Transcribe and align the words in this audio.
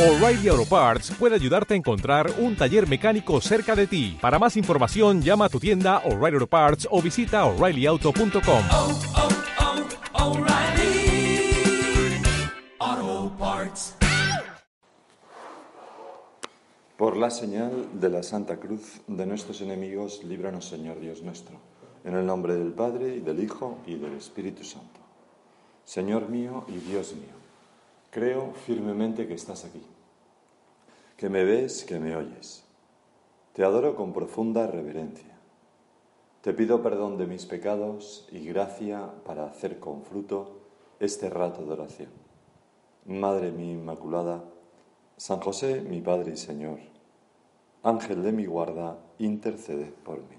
O'Reilly 0.00 0.48
Auto 0.48 0.64
Parts 0.64 1.10
puede 1.10 1.34
ayudarte 1.34 1.74
a 1.74 1.76
encontrar 1.76 2.32
un 2.38 2.56
taller 2.56 2.88
mecánico 2.88 3.38
cerca 3.42 3.76
de 3.76 3.86
ti. 3.86 4.16
Para 4.18 4.38
más 4.38 4.56
información, 4.56 5.20
llama 5.20 5.44
a 5.44 5.48
tu 5.50 5.60
tienda 5.60 5.98
O'Reilly 6.06 6.36
Auto 6.36 6.46
Parts 6.46 6.88
o 6.90 7.02
visita 7.02 7.44
oreillyauto.com. 7.44 8.62
oh, 8.72 8.98
oh, 12.80 13.32
Parts. 13.38 13.96
Por 16.96 17.18
la 17.18 17.28
señal 17.28 18.00
de 18.00 18.08
la 18.08 18.22
Santa 18.22 18.56
Cruz 18.56 19.02
de 19.06 19.26
nuestros 19.26 19.60
enemigos, 19.60 20.24
líbranos, 20.24 20.64
Señor 20.64 20.98
Dios 20.98 21.22
nuestro, 21.22 21.58
en 22.04 22.16
el 22.16 22.24
nombre 22.24 22.54
del 22.54 22.72
Padre, 22.72 23.16
y 23.16 23.20
del 23.20 23.44
Hijo, 23.44 23.76
y 23.86 23.96
del 23.96 24.14
Espíritu 24.14 24.64
Santo. 24.64 25.00
Señor 25.84 26.30
mío 26.30 26.64
y 26.68 26.78
Dios 26.78 27.12
mío, 27.12 27.39
creo 28.10 28.52
firmemente 28.66 29.26
que 29.26 29.34
estás 29.34 29.64
aquí, 29.64 29.82
que 31.16 31.28
me 31.28 31.44
ves, 31.44 31.84
que 31.84 31.98
me 31.98 32.16
oyes. 32.16 32.64
Te 33.52 33.64
adoro 33.64 33.94
con 33.96 34.12
profunda 34.12 34.66
reverencia. 34.66 35.36
Te 36.42 36.54
pido 36.54 36.82
perdón 36.82 37.18
de 37.18 37.26
mis 37.26 37.46
pecados 37.46 38.28
y 38.32 38.46
gracia 38.46 39.10
para 39.24 39.44
hacer 39.44 39.78
con 39.78 40.02
fruto 40.02 40.60
este 40.98 41.28
rato 41.28 41.64
de 41.64 41.72
oración. 41.72 42.10
Madre 43.06 43.50
mía 43.50 43.72
Inmaculada, 43.72 44.44
San 45.16 45.40
José, 45.40 45.82
mi 45.82 46.00
Padre 46.00 46.32
y 46.32 46.36
Señor, 46.36 46.78
Ángel 47.82 48.22
de 48.22 48.32
mi 48.32 48.46
guarda, 48.46 48.98
intercede 49.18 49.92
por 50.04 50.18
mí. 50.18 50.36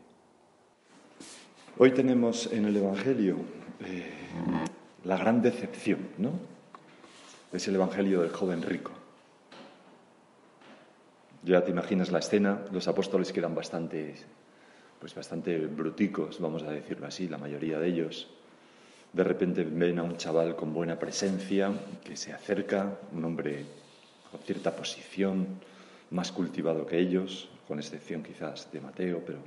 Hoy 1.78 1.92
tenemos 1.92 2.52
en 2.52 2.66
el 2.66 2.78
Evangelio 2.78 3.38
eh, 3.80 4.10
la 5.04 5.18
gran 5.18 5.42
decepción, 5.42 6.10
¿no? 6.18 6.32
Es 7.52 7.68
el 7.68 7.76
Evangelio 7.76 8.22
del 8.22 8.32
joven 8.32 8.62
rico. 8.62 8.92
Ya 11.44 11.66
te 11.66 11.72
imaginas 11.72 12.10
la 12.10 12.20
escena, 12.20 12.62
los 12.72 12.88
apóstoles 12.88 13.34
quedan 13.34 13.54
bastante, 13.54 14.16
pues 15.00 15.14
bastante 15.14 15.58
bruticos, 15.58 16.40
vamos 16.40 16.64
a 16.64 16.72
decirlo 16.72 17.08
así, 17.08 17.28
la 17.28 17.38
mayoría 17.38 17.78
de 17.78 17.90
ellos. 17.90 18.30
De 19.12 19.26
repente 19.26 19.66
ven 19.66 20.00
a 20.00 20.04
un 20.04 20.16
chaval 20.16 20.56
con 20.56 20.74
buena 20.74 20.98
presencia 20.98 21.74
que 22.06 22.16
se 22.16 22.32
acerca, 22.32 23.00
un 23.12 23.26
hombre 23.26 23.66
con 24.32 24.40
cierta 24.40 24.74
posición, 24.74 25.60
más 26.12 26.32
cultivado 26.32 26.86
que 26.86 27.00
ellos, 27.00 27.50
con 27.68 27.80
excepción 27.80 28.24
quizás 28.24 28.72
de 28.72 28.80
Mateo, 28.80 29.24
pero 29.26 29.40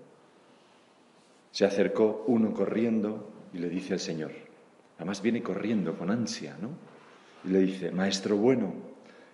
se 1.52 1.64
acercó 1.64 2.24
uno 2.26 2.52
corriendo 2.52 3.30
y 3.54 3.58
le 3.58 3.70
dice 3.70 3.94
al 3.94 4.00
Señor, 4.00 4.32
además 4.98 5.22
viene 5.22 5.42
corriendo 5.42 5.96
con 5.96 6.10
ansia, 6.10 6.58
¿no? 6.60 6.93
Y 7.44 7.48
le 7.48 7.60
dice, 7.60 7.90
Maestro 7.90 8.36
bueno, 8.36 8.72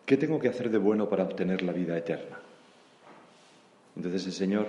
¿qué 0.04 0.16
tengo 0.16 0.38
que 0.38 0.48
hacer 0.48 0.70
de 0.70 0.78
bueno 0.78 1.08
para 1.08 1.24
obtener 1.24 1.62
la 1.62 1.72
vida 1.72 1.96
eterna? 1.96 2.38
Entonces 3.96 4.26
el 4.26 4.32
Señor 4.32 4.68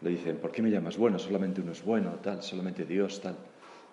le 0.00 0.10
dice, 0.10 0.34
¿por 0.34 0.50
qué 0.50 0.62
me 0.62 0.70
llamas 0.70 0.96
bueno? 0.96 1.18
Solamente 1.18 1.60
uno 1.60 1.72
es 1.72 1.84
bueno, 1.84 2.10
tal, 2.22 2.42
solamente 2.42 2.84
Dios, 2.84 3.20
tal. 3.20 3.36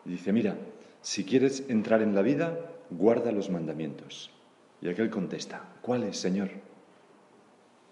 Y 0.06 0.12
dice, 0.12 0.34
mira, 0.34 0.56
si 1.02 1.24
quieres 1.24 1.66
entrar 1.70 2.02
en 2.02 2.16
la 2.16 2.22
vida, 2.22 2.58
guarda 2.90 3.32
los 3.32 3.50
mandamientos. 3.50 4.32
Y 4.82 4.90
aquel 4.90 5.10
contesta, 5.10 5.62
¿cuáles, 5.82 6.18
Señor? 6.18 6.50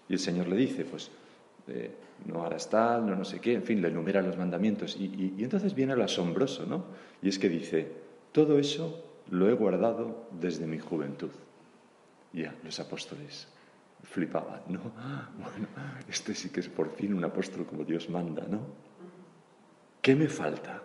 Y 0.08 0.14
el 0.14 0.18
Señor 0.18 0.48
le 0.48 0.56
dice, 0.56 0.84
pues, 0.84 1.10
eh, 1.68 1.90
no 2.26 2.44
harás 2.44 2.68
tal, 2.70 3.06
no 3.06 3.14
no 3.14 3.24
sé 3.24 3.40
qué, 3.40 3.54
en 3.54 3.62
fin, 3.62 3.80
le 3.80 3.88
enumera 3.88 4.22
los 4.22 4.36
mandamientos. 4.36 4.96
Y, 4.98 5.04
y, 5.04 5.34
y 5.38 5.44
entonces 5.44 5.74
viene 5.74 5.94
lo 5.94 6.02
asombroso, 6.02 6.66
¿no? 6.66 6.86
Y 7.22 7.28
es 7.28 7.38
que 7.38 7.48
dice, 7.48 7.86
todo 8.32 8.58
eso 8.58 9.07
lo 9.30 9.48
he 9.48 9.52
guardado 9.54 10.28
desde 10.32 10.66
mi 10.66 10.78
juventud. 10.78 11.30
Ya, 12.32 12.54
los 12.62 12.78
apóstoles 12.80 13.48
flipaban, 14.02 14.62
¿no? 14.68 14.80
Bueno, 15.38 15.68
este 16.08 16.34
sí 16.34 16.50
que 16.50 16.60
es 16.60 16.68
por 16.68 16.90
fin 16.90 17.14
un 17.14 17.24
apóstol 17.24 17.66
como 17.66 17.84
Dios 17.84 18.08
manda, 18.10 18.46
¿no? 18.48 18.60
¿Qué 20.00 20.14
me 20.14 20.28
falta? 20.28 20.82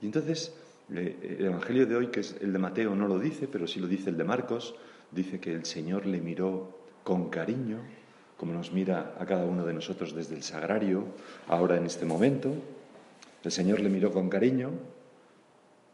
Y 0.00 0.06
entonces 0.06 0.54
el 0.90 1.44
Evangelio 1.44 1.86
de 1.86 1.96
hoy, 1.96 2.06
que 2.08 2.20
es 2.20 2.36
el 2.40 2.52
de 2.52 2.58
Mateo, 2.58 2.94
no 2.94 3.08
lo 3.08 3.18
dice, 3.18 3.48
pero 3.48 3.66
sí 3.66 3.80
lo 3.80 3.86
dice 3.86 4.10
el 4.10 4.16
de 4.16 4.24
Marcos, 4.24 4.74
dice 5.10 5.40
que 5.40 5.52
el 5.52 5.64
Señor 5.64 6.06
le 6.06 6.20
miró 6.20 6.78
con 7.04 7.28
cariño, 7.30 7.78
como 8.36 8.52
nos 8.52 8.72
mira 8.72 9.14
a 9.18 9.26
cada 9.26 9.44
uno 9.44 9.66
de 9.66 9.74
nosotros 9.74 10.14
desde 10.14 10.36
el 10.36 10.42
sagrario, 10.42 11.04
ahora 11.48 11.76
en 11.76 11.84
este 11.84 12.06
momento. 12.06 12.54
El 13.42 13.50
Señor 13.50 13.80
le 13.80 13.88
miró 13.88 14.12
con 14.12 14.28
cariño 14.28 14.70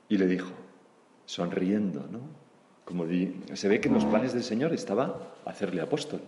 y 0.09 0.19
le 0.19 0.27
dijo, 0.27 0.51
sonriendo, 1.27 2.07
¿no? 2.11 2.21
Como 2.85 3.07
di, 3.07 3.41
se 3.55 3.69
ve 3.69 3.81
que 3.81 3.89
en 3.89 3.95
los 3.95 4.05
planes 4.05 4.33
del 4.33 4.43
Señor 4.43 4.73
estaba 4.73 5.35
hacerle 5.45 5.81
apóstol. 5.81 6.21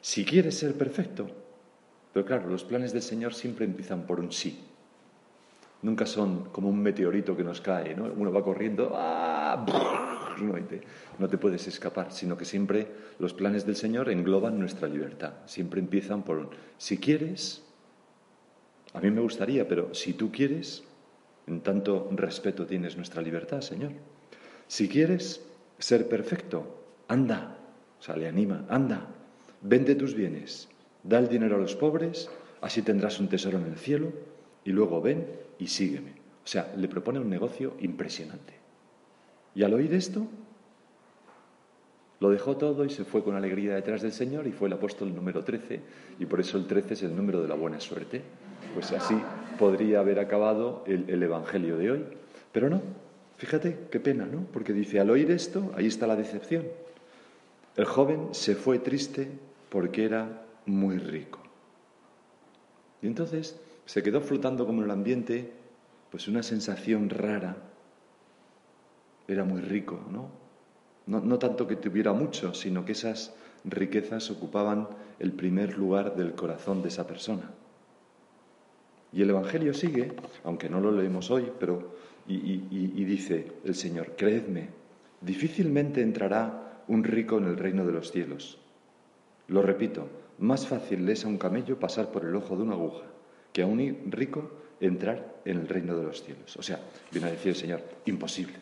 Si 0.00 0.24
quieres 0.24 0.58
ser 0.58 0.74
perfecto, 0.76 1.28
pero 2.12 2.26
claro, 2.26 2.48
los 2.48 2.64
planes 2.64 2.92
del 2.92 3.02
Señor 3.02 3.34
siempre 3.34 3.64
empiezan 3.64 4.06
por 4.06 4.20
un 4.20 4.32
sí. 4.32 4.60
Nunca 5.82 6.04
son 6.04 6.50
como 6.50 6.68
un 6.68 6.82
meteorito 6.82 7.36
que 7.36 7.44
nos 7.44 7.60
cae, 7.60 7.94
¿no? 7.94 8.04
Uno 8.04 8.32
va 8.32 8.44
corriendo, 8.44 8.92
¡ah! 8.94 9.64
No 10.40 10.54
te, 10.54 10.80
no 11.18 11.28
te 11.28 11.38
puedes 11.38 11.66
escapar, 11.66 12.12
sino 12.12 12.36
que 12.36 12.44
siempre 12.44 12.86
los 13.18 13.34
planes 13.34 13.66
del 13.66 13.76
Señor 13.76 14.08
engloban 14.08 14.58
nuestra 14.58 14.88
libertad. 14.88 15.34
Siempre 15.46 15.80
empiezan 15.80 16.22
por 16.22 16.38
un, 16.38 16.48
si 16.78 16.98
quieres, 16.98 17.62
a 18.92 19.00
mí 19.00 19.10
me 19.10 19.20
gustaría, 19.20 19.68
pero 19.68 19.94
si 19.94 20.14
tú 20.14 20.32
quieres, 20.32 20.82
en 21.46 21.60
tanto 21.60 22.08
respeto 22.12 22.66
tienes 22.66 22.96
nuestra 22.96 23.22
libertad, 23.22 23.60
Señor. 23.60 23.92
Si 24.70 24.88
quieres 24.88 25.44
ser 25.80 26.08
perfecto, 26.08 26.62
anda, 27.08 27.58
o 27.98 28.02
sea, 28.04 28.14
le 28.14 28.28
anima, 28.28 28.66
anda, 28.68 29.04
vende 29.62 29.96
tus 29.96 30.14
bienes, 30.14 30.68
da 31.02 31.18
el 31.18 31.28
dinero 31.28 31.56
a 31.56 31.58
los 31.58 31.74
pobres, 31.74 32.30
así 32.60 32.80
tendrás 32.82 33.18
un 33.18 33.26
tesoro 33.26 33.58
en 33.58 33.64
el 33.64 33.76
cielo, 33.76 34.12
y 34.64 34.70
luego 34.70 35.02
ven 35.02 35.26
y 35.58 35.66
sígueme. 35.66 36.12
O 36.44 36.46
sea, 36.46 36.72
le 36.76 36.86
propone 36.86 37.18
un 37.18 37.28
negocio 37.28 37.74
impresionante. 37.80 38.52
Y 39.56 39.64
al 39.64 39.74
oír 39.74 39.92
esto, 39.92 40.28
lo 42.20 42.30
dejó 42.30 42.56
todo 42.56 42.84
y 42.84 42.90
se 42.90 43.02
fue 43.04 43.24
con 43.24 43.34
alegría 43.34 43.74
detrás 43.74 44.02
del 44.02 44.12
Señor 44.12 44.46
y 44.46 44.52
fue 44.52 44.68
el 44.68 44.74
apóstol 44.74 45.12
número 45.12 45.42
13, 45.42 45.80
y 46.20 46.26
por 46.26 46.38
eso 46.38 46.58
el 46.58 46.68
13 46.68 46.94
es 46.94 47.02
el 47.02 47.16
número 47.16 47.42
de 47.42 47.48
la 47.48 47.56
buena 47.56 47.80
suerte. 47.80 48.22
Pues 48.74 48.92
así 48.92 49.20
podría 49.58 49.98
haber 49.98 50.20
acabado 50.20 50.84
el, 50.86 51.10
el 51.10 51.20
Evangelio 51.24 51.76
de 51.76 51.90
hoy. 51.90 52.04
Pero 52.52 52.70
no, 52.70 52.80
fíjate 53.40 53.86
qué 53.90 54.00
pena, 54.00 54.26
¿no? 54.26 54.44
Porque 54.52 54.74
dice, 54.74 55.00
al 55.00 55.08
oír 55.08 55.30
esto, 55.30 55.72
ahí 55.74 55.86
está 55.86 56.06
la 56.06 56.14
decepción. 56.14 56.66
El 57.74 57.86
joven 57.86 58.28
se 58.32 58.54
fue 58.54 58.78
triste 58.80 59.30
porque 59.70 60.04
era 60.04 60.42
muy 60.66 60.98
rico. 60.98 61.40
Y 63.00 63.06
entonces 63.06 63.58
se 63.86 64.02
quedó 64.02 64.20
flotando 64.20 64.66
como 64.66 64.80
en 64.80 64.84
el 64.84 64.90
ambiente, 64.90 65.50
pues 66.10 66.28
una 66.28 66.42
sensación 66.42 67.08
rara. 67.08 67.56
Era 69.26 69.44
muy 69.44 69.62
rico, 69.62 69.98
¿no? 70.12 70.28
¿no? 71.06 71.20
No 71.20 71.38
tanto 71.38 71.66
que 71.66 71.76
tuviera 71.76 72.12
mucho, 72.12 72.52
sino 72.52 72.84
que 72.84 72.92
esas 72.92 73.32
riquezas 73.64 74.30
ocupaban 74.30 74.86
el 75.18 75.32
primer 75.32 75.78
lugar 75.78 76.14
del 76.14 76.34
corazón 76.34 76.82
de 76.82 76.88
esa 76.88 77.06
persona. 77.06 77.50
Y 79.14 79.22
el 79.22 79.30
Evangelio 79.30 79.72
sigue, 79.72 80.12
aunque 80.44 80.68
no 80.68 80.78
lo 80.78 80.92
leemos 80.92 81.30
hoy, 81.30 81.50
pero 81.58 81.94
y, 82.34 83.04
dice 83.04 83.52
el 83.64 83.74
Señor, 83.74 84.14
creedme, 84.16 84.68
difícilmente 85.20 86.02
entrará 86.02 86.82
un 86.88 87.04
rico 87.04 87.38
en 87.38 87.44
el 87.44 87.56
reino 87.56 87.84
de 87.84 87.92
los 87.92 88.12
cielos. 88.12 88.58
Lo 89.48 89.62
repito, 89.62 90.08
más 90.38 90.66
fácil 90.66 91.08
es 91.08 91.24
a 91.24 91.28
un 91.28 91.38
camello 91.38 91.78
pasar 91.78 92.10
por 92.12 92.24
el 92.24 92.34
ojo 92.34 92.56
de 92.56 92.62
una 92.62 92.74
aguja 92.74 93.04
que 93.52 93.62
a 93.62 93.66
un 93.66 93.78
rico 94.10 94.50
entrar 94.80 95.40
en 95.44 95.58
el 95.58 95.68
reino 95.68 95.96
de 95.96 96.04
los 96.04 96.22
cielos. 96.22 96.56
O 96.56 96.62
sea, 96.62 96.80
viene 97.10 97.28
a 97.28 97.32
decir 97.32 97.50
el 97.50 97.56
Señor, 97.56 97.82
imposible. 98.06 98.54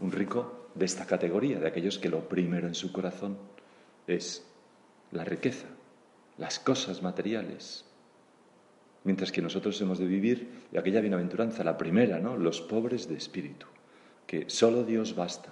Un 0.00 0.12
rico 0.12 0.68
de 0.74 0.84
esta 0.84 1.06
categoría, 1.06 1.58
de 1.58 1.66
aquellos 1.66 1.98
que 1.98 2.08
lo 2.08 2.28
primero 2.28 2.66
en 2.66 2.74
su 2.74 2.92
corazón 2.92 3.38
es 4.06 4.44
la 5.12 5.24
riqueza, 5.24 5.66
las 6.36 6.58
cosas 6.58 7.02
materiales. 7.02 7.84
Mientras 9.04 9.30
que 9.30 9.42
nosotros 9.42 9.80
hemos 9.80 9.98
de 9.98 10.06
vivir 10.06 10.48
de 10.72 10.78
aquella 10.78 11.00
bienaventuranza, 11.00 11.62
la 11.62 11.76
primera, 11.76 12.18
¿no? 12.18 12.36
Los 12.36 12.60
pobres 12.62 13.08
de 13.08 13.16
espíritu, 13.16 13.66
que 14.26 14.48
solo 14.48 14.82
Dios 14.82 15.14
basta, 15.14 15.50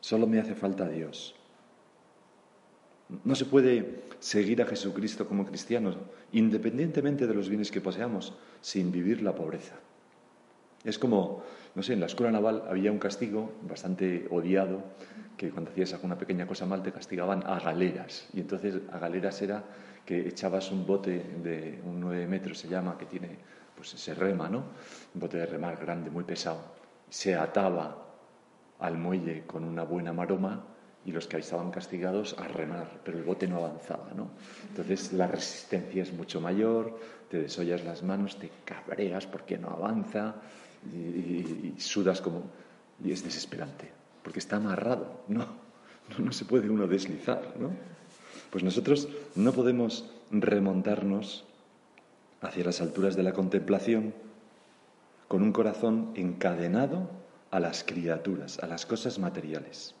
solo 0.00 0.26
me 0.26 0.38
hace 0.38 0.54
falta 0.54 0.88
Dios. 0.88 1.34
No 3.24 3.34
se 3.34 3.46
puede 3.46 4.02
seguir 4.20 4.62
a 4.62 4.66
Jesucristo 4.66 5.26
como 5.26 5.46
cristianos, 5.46 5.96
independientemente 6.32 7.26
de 7.26 7.34
los 7.34 7.48
bienes 7.48 7.70
que 7.70 7.80
poseamos, 7.80 8.34
sin 8.60 8.92
vivir 8.92 9.22
la 9.22 9.34
pobreza. 9.34 9.74
Es 10.84 10.98
como, 10.98 11.42
no 11.74 11.82
sé, 11.82 11.92
en 11.92 12.00
la 12.00 12.06
escuela 12.06 12.32
naval 12.32 12.64
había 12.68 12.92
un 12.92 12.98
castigo 12.98 13.52
bastante 13.68 14.26
odiado, 14.30 14.82
que 15.36 15.50
cuando 15.50 15.70
hacías 15.70 15.92
alguna 15.92 16.18
pequeña 16.18 16.46
cosa 16.46 16.66
mal 16.66 16.82
te 16.82 16.92
castigaban 16.92 17.42
a 17.46 17.58
galeras. 17.60 18.28
Y 18.32 18.40
entonces 18.40 18.76
a 18.90 18.98
galeras 18.98 19.40
era 19.42 19.64
que 20.04 20.28
echabas 20.28 20.70
un 20.70 20.86
bote 20.86 21.18
de 21.42 21.80
un 21.84 22.00
9 22.00 22.26
metros, 22.26 22.58
se 22.58 22.68
llama, 22.68 22.98
que 22.98 23.06
tiene, 23.06 23.38
pues 23.76 23.90
se 23.90 24.14
rema, 24.14 24.48
¿no? 24.48 24.64
Un 25.14 25.20
bote 25.20 25.38
de 25.38 25.46
remar 25.46 25.76
grande, 25.76 26.10
muy 26.10 26.24
pesado. 26.24 26.60
Se 27.08 27.34
ataba 27.34 28.02
al 28.78 28.98
muelle 28.98 29.44
con 29.46 29.64
una 29.64 29.84
buena 29.84 30.12
maroma 30.12 30.64
y 31.04 31.12
los 31.12 31.26
que 31.26 31.38
estaban 31.38 31.70
castigados 31.70 32.36
a 32.38 32.46
remar, 32.48 33.00
pero 33.04 33.18
el 33.18 33.24
bote 33.24 33.48
no 33.48 33.58
avanzaba, 33.58 34.10
¿no? 34.14 34.30
Entonces 34.68 35.12
la 35.12 35.26
resistencia 35.26 36.02
es 36.02 36.12
mucho 36.12 36.40
mayor, 36.40 36.98
te 37.28 37.40
desollas 37.40 37.84
las 37.84 38.02
manos, 38.02 38.38
te 38.38 38.50
cabreas 38.64 39.26
porque 39.26 39.58
no 39.58 39.68
avanza 39.68 40.36
y, 40.92 41.74
sudas 41.78 42.20
como... 42.20 42.44
y 43.02 43.12
es 43.12 43.24
desesperante, 43.24 43.90
porque 44.22 44.38
está 44.38 44.56
amarrado, 44.56 45.22
¿no? 45.28 45.46
No, 46.18 46.24
no 46.24 46.32
se 46.32 46.44
puede 46.44 46.68
uno 46.68 46.88
deslizar, 46.88 47.54
¿no? 47.60 47.70
Pues 48.52 48.62
nosotros 48.62 49.08
no 49.34 49.54
podemos 49.54 50.04
remontarnos 50.30 51.44
hacia 52.42 52.64
las 52.64 52.82
alturas 52.82 53.16
de 53.16 53.22
la 53.22 53.32
contemplación 53.32 54.12
con 55.26 55.42
un 55.42 55.52
corazón 55.52 56.10
encadenado 56.16 57.08
a 57.50 57.60
las 57.60 57.82
criaturas, 57.82 58.58
a 58.58 58.66
las 58.66 58.84
cosas 58.84 59.18
materiales. 59.18 59.94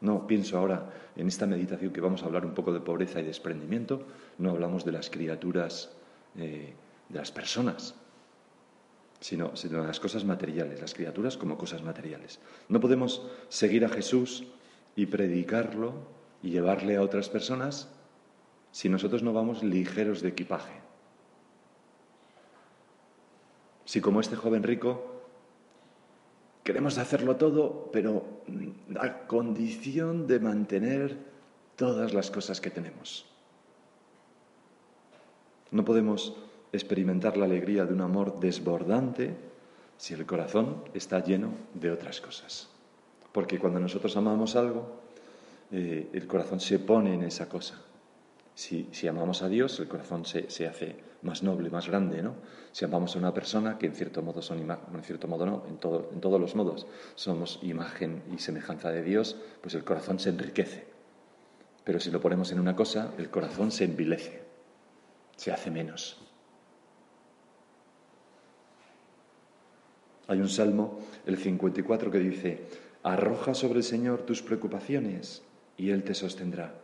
No 0.00 0.28
pienso 0.28 0.58
ahora 0.58 0.92
en 1.16 1.26
esta 1.26 1.48
meditación 1.48 1.92
que 1.92 2.00
vamos 2.00 2.22
a 2.22 2.26
hablar 2.26 2.46
un 2.46 2.54
poco 2.54 2.72
de 2.72 2.78
pobreza 2.78 3.18
y 3.18 3.24
desprendimiento, 3.24 4.06
no 4.38 4.50
hablamos 4.50 4.84
de 4.84 4.92
las 4.92 5.10
criaturas, 5.10 5.90
eh, 6.36 6.72
de 7.08 7.18
las 7.18 7.32
personas, 7.32 7.96
sino, 9.18 9.56
sino 9.56 9.80
de 9.80 9.88
las 9.88 9.98
cosas 9.98 10.24
materiales, 10.24 10.80
las 10.80 10.94
criaturas 10.94 11.36
como 11.36 11.58
cosas 11.58 11.82
materiales. 11.82 12.38
No 12.68 12.78
podemos 12.78 13.26
seguir 13.48 13.84
a 13.84 13.88
Jesús 13.88 14.44
y 14.94 15.06
predicarlo 15.06 16.19
y 16.42 16.50
llevarle 16.50 16.96
a 16.96 17.02
otras 17.02 17.28
personas 17.28 17.88
si 18.72 18.88
nosotros 18.88 19.22
no 19.22 19.32
vamos 19.32 19.62
ligeros 19.62 20.22
de 20.22 20.28
equipaje. 20.28 20.74
Si 23.84 24.00
como 24.00 24.20
este 24.20 24.36
joven 24.36 24.62
rico 24.62 25.10
Queremos 26.62 26.98
hacerlo 26.98 27.36
todo, 27.36 27.90
pero 27.90 28.42
a 29.00 29.26
condición 29.26 30.26
de 30.26 30.40
mantener 30.40 31.18
todas 31.74 32.12
las 32.12 32.30
cosas 32.30 32.60
que 32.60 32.70
tenemos. 32.70 33.26
No 35.70 35.84
podemos 35.84 36.36
experimentar 36.72 37.36
la 37.36 37.46
alegría 37.46 37.86
de 37.86 37.94
un 37.94 38.02
amor 38.02 38.40
desbordante 38.40 39.34
si 39.96 40.14
el 40.14 40.26
corazón 40.26 40.84
está 40.92 41.24
lleno 41.24 41.54
de 41.74 41.90
otras 41.90 42.20
cosas. 42.20 42.68
Porque 43.32 43.58
cuando 43.58 43.80
nosotros 43.80 44.16
amamos 44.16 44.54
algo, 44.54 44.99
eh, 45.72 46.10
el 46.12 46.26
corazón 46.26 46.60
se 46.60 46.78
pone 46.78 47.14
en 47.14 47.22
esa 47.22 47.48
cosa. 47.48 47.80
Si, 48.54 49.08
amamos 49.08 49.42
a 49.42 49.48
Dios, 49.48 49.78
el 49.80 49.88
corazón 49.88 50.26
se, 50.26 50.50
se, 50.50 50.66
hace 50.66 50.96
más 51.22 51.42
noble, 51.42 51.70
más 51.70 51.88
grande, 51.88 52.22
¿no? 52.22 52.34
Si 52.72 52.84
amamos 52.84 53.16
a 53.16 53.18
una 53.18 53.32
persona, 53.32 53.78
que 53.78 53.86
en 53.86 53.94
cierto 53.94 54.20
modo 54.20 54.42
son 54.42 54.58
en 54.58 55.02
cierto 55.02 55.28
modo 55.28 55.46
no, 55.46 55.64
en, 55.66 55.74
en 56.12 56.20
todos 56.20 56.40
los 56.40 56.54
modos 56.54 56.86
somos 57.14 57.58
imagen 57.62 58.22
y 58.30 58.38
semejanza 58.38 58.90
de 58.90 59.02
Dios, 59.02 59.36
pues 59.62 59.74
el 59.74 59.84
corazón 59.84 60.18
se 60.18 60.28
enriquece. 60.28 60.88
Pero 61.84 62.00
si 62.00 62.10
lo 62.10 62.20
ponemos 62.20 62.52
en 62.52 62.60
una 62.60 62.76
cosa, 62.76 63.14
el 63.16 63.30
corazón 63.30 63.70
se 63.70 63.84
envilece, 63.84 64.42
se 65.36 65.52
hace 65.52 65.70
menos. 65.70 66.20
Hay 70.28 70.38
un 70.38 70.48
salmo, 70.48 71.00
el 71.26 71.38
54, 71.38 72.10
que 72.10 72.18
dice, 72.18 72.66
arroja 73.02 73.54
sobre 73.54 73.78
el 73.78 73.84
Señor 73.84 74.22
tus 74.22 74.42
preocupaciones 74.42 75.42
y 75.80 75.90
Él 75.90 76.04
te 76.04 76.12
sostendrá. 76.12 76.74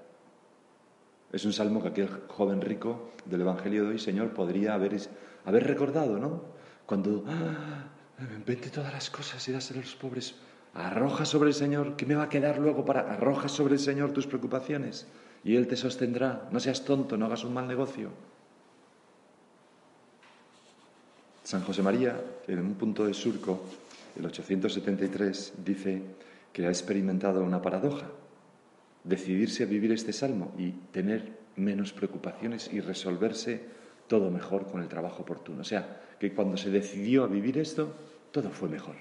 Es 1.30 1.44
un 1.44 1.52
salmo 1.52 1.82
que 1.82 1.88
aquel 1.88 2.08
joven 2.28 2.62
rico 2.62 3.10
del 3.26 3.42
Evangelio 3.42 3.82
de 3.82 3.90
hoy, 3.90 3.98
Señor, 3.98 4.30
podría 4.30 4.72
haber, 4.72 4.98
haber 5.44 5.66
recordado, 5.66 6.18
¿no? 6.18 6.44
Cuando, 6.86 7.22
ah, 7.28 7.84
vente 8.46 8.70
todas 8.70 8.94
las 8.94 9.10
cosas 9.10 9.46
y 9.48 9.52
dáselo 9.52 9.80
a 9.80 9.82
los 9.82 9.96
pobres. 9.96 10.36
Arroja 10.72 11.26
sobre 11.26 11.50
el 11.50 11.54
Señor, 11.54 11.96
¿qué 11.96 12.06
me 12.06 12.14
va 12.14 12.22
a 12.22 12.28
quedar 12.30 12.58
luego 12.58 12.86
para 12.86 13.00
arroja 13.12 13.48
sobre 13.48 13.74
el 13.74 13.80
Señor 13.80 14.12
tus 14.12 14.26
preocupaciones? 14.26 15.06
Y 15.44 15.56
Él 15.56 15.66
te 15.66 15.76
sostendrá. 15.76 16.48
No 16.50 16.58
seas 16.58 16.82
tonto, 16.82 17.18
no 17.18 17.26
hagas 17.26 17.44
un 17.44 17.52
mal 17.52 17.68
negocio. 17.68 18.08
San 21.44 21.62
José 21.64 21.82
María, 21.82 22.18
en 22.46 22.60
un 22.60 22.74
punto 22.76 23.04
de 23.04 23.12
surco, 23.12 23.60
el 24.18 24.24
873, 24.24 25.52
dice 25.62 26.02
que 26.50 26.66
ha 26.66 26.70
experimentado 26.70 27.44
una 27.44 27.60
paradoja 27.60 28.06
decidirse 29.06 29.62
a 29.62 29.66
vivir 29.66 29.92
este 29.92 30.12
salmo 30.12 30.52
y 30.58 30.72
tener 30.92 31.32
menos 31.56 31.92
preocupaciones 31.92 32.72
y 32.72 32.80
resolverse 32.80 33.62
todo 34.08 34.30
mejor 34.30 34.66
con 34.66 34.82
el 34.82 34.88
trabajo 34.88 35.22
oportuno. 35.22 35.62
O 35.62 35.64
sea, 35.64 36.00
que 36.18 36.32
cuando 36.32 36.56
se 36.56 36.70
decidió 36.70 37.24
a 37.24 37.28
vivir 37.28 37.58
esto, 37.58 37.94
todo 38.32 38.50
fue 38.50 38.68
mejor. 38.68 38.96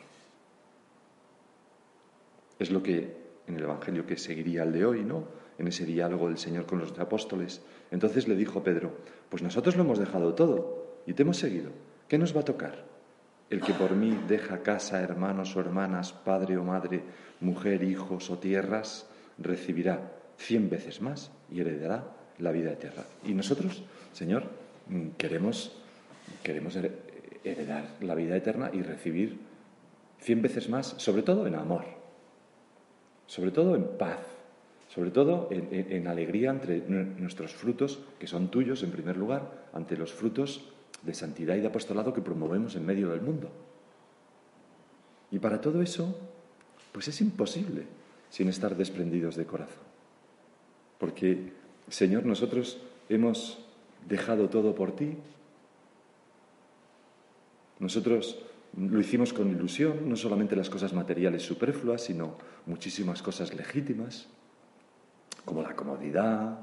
Es 2.59 2.71
lo 2.71 2.81
que 2.81 3.25
en 3.47 3.57
el 3.57 3.63
Evangelio 3.63 4.05
que 4.05 4.17
seguiría 4.17 4.63
el 4.63 4.71
de 4.71 4.85
hoy, 4.85 5.03
¿no? 5.03 5.27
En 5.57 5.67
ese 5.67 5.85
diálogo 5.85 6.27
del 6.27 6.37
Señor 6.37 6.65
con 6.65 6.79
los 6.79 6.97
apóstoles. 6.99 7.61
Entonces 7.91 8.27
le 8.27 8.35
dijo 8.35 8.63
Pedro, 8.63 8.97
pues 9.29 9.43
nosotros 9.43 9.75
lo 9.75 9.83
hemos 9.83 9.99
dejado 9.99 10.33
todo 10.33 11.01
y 11.05 11.13
te 11.13 11.23
hemos 11.23 11.37
seguido. 11.37 11.71
¿Qué 12.07 12.17
nos 12.17 12.35
va 12.35 12.41
a 12.41 12.45
tocar? 12.45 12.85
El 13.49 13.61
que 13.61 13.73
por 13.73 13.91
mí 13.91 14.17
deja 14.27 14.63
casa, 14.63 15.01
hermanos 15.01 15.55
o 15.55 15.59
hermanas, 15.59 16.13
padre 16.13 16.57
o 16.57 16.63
madre, 16.63 17.03
mujer, 17.39 17.83
hijos 17.83 18.29
o 18.31 18.39
tierras, 18.39 19.07
recibirá 19.37 20.11
cien 20.37 20.69
veces 20.69 21.01
más 21.01 21.31
y 21.51 21.61
heredará 21.61 22.15
la 22.39 22.51
vida 22.51 22.71
eterna. 22.71 23.03
Y 23.23 23.33
nosotros, 23.33 23.83
Señor, 24.13 24.43
mm, 24.87 25.09
queremos, 25.17 25.71
queremos 26.43 26.77
heredar 27.43 27.95
la 28.01 28.15
vida 28.15 28.35
eterna 28.35 28.69
y 28.73 28.81
recibir 28.81 29.37
cien 30.19 30.41
veces 30.41 30.69
más, 30.69 30.95
sobre 30.97 31.23
todo 31.23 31.47
en 31.47 31.55
amor, 31.55 31.85
sobre 33.27 33.51
todo 33.51 33.75
en 33.75 33.97
paz, 33.97 34.19
sobre 34.89 35.11
todo 35.11 35.49
en, 35.51 35.67
en, 35.71 36.07
alegría 36.07 36.51
entre 36.51 36.79
nuestros 36.87 37.53
frutos, 37.53 37.99
que 38.19 38.27
son 38.27 38.49
tuyos 38.49 38.83
en 38.83 38.91
primer 38.91 39.17
lugar, 39.17 39.67
ante 39.73 39.97
los 39.97 40.13
frutos 40.13 40.71
de 41.03 41.13
santidad 41.13 41.55
y 41.55 41.59
de 41.59 41.67
apostolado 41.67 42.13
que 42.13 42.21
promovemos 42.21 42.75
en 42.75 42.85
medio 42.85 43.09
del 43.09 43.21
mundo. 43.21 43.49
Y 45.31 45.39
para 45.39 45.59
todo 45.59 45.81
eso, 45.81 46.17
pues 46.91 47.07
es 47.07 47.19
imposible 47.19 47.83
sin 48.29 48.49
estar 48.49 48.75
desprendidos 48.75 49.35
de 49.35 49.45
corazón. 49.45 49.83
Porque, 50.97 51.51
Señor, 51.89 52.25
nosotros 52.25 52.79
hemos 53.09 53.59
dejado 54.07 54.49
todo 54.49 54.75
por 54.75 54.95
ti. 54.95 55.17
Nosotros 57.79 58.39
lo 58.77 58.99
hicimos 58.99 59.33
con 59.33 59.49
ilusión, 59.49 60.09
no 60.09 60.15
solamente 60.15 60.55
las 60.55 60.69
cosas 60.69 60.93
materiales 60.93 61.43
superfluas, 61.43 62.01
sino 62.01 62.37
muchísimas 62.65 63.21
cosas 63.21 63.53
legítimas, 63.53 64.27
como 65.43 65.61
la 65.61 65.75
comodidad, 65.75 66.59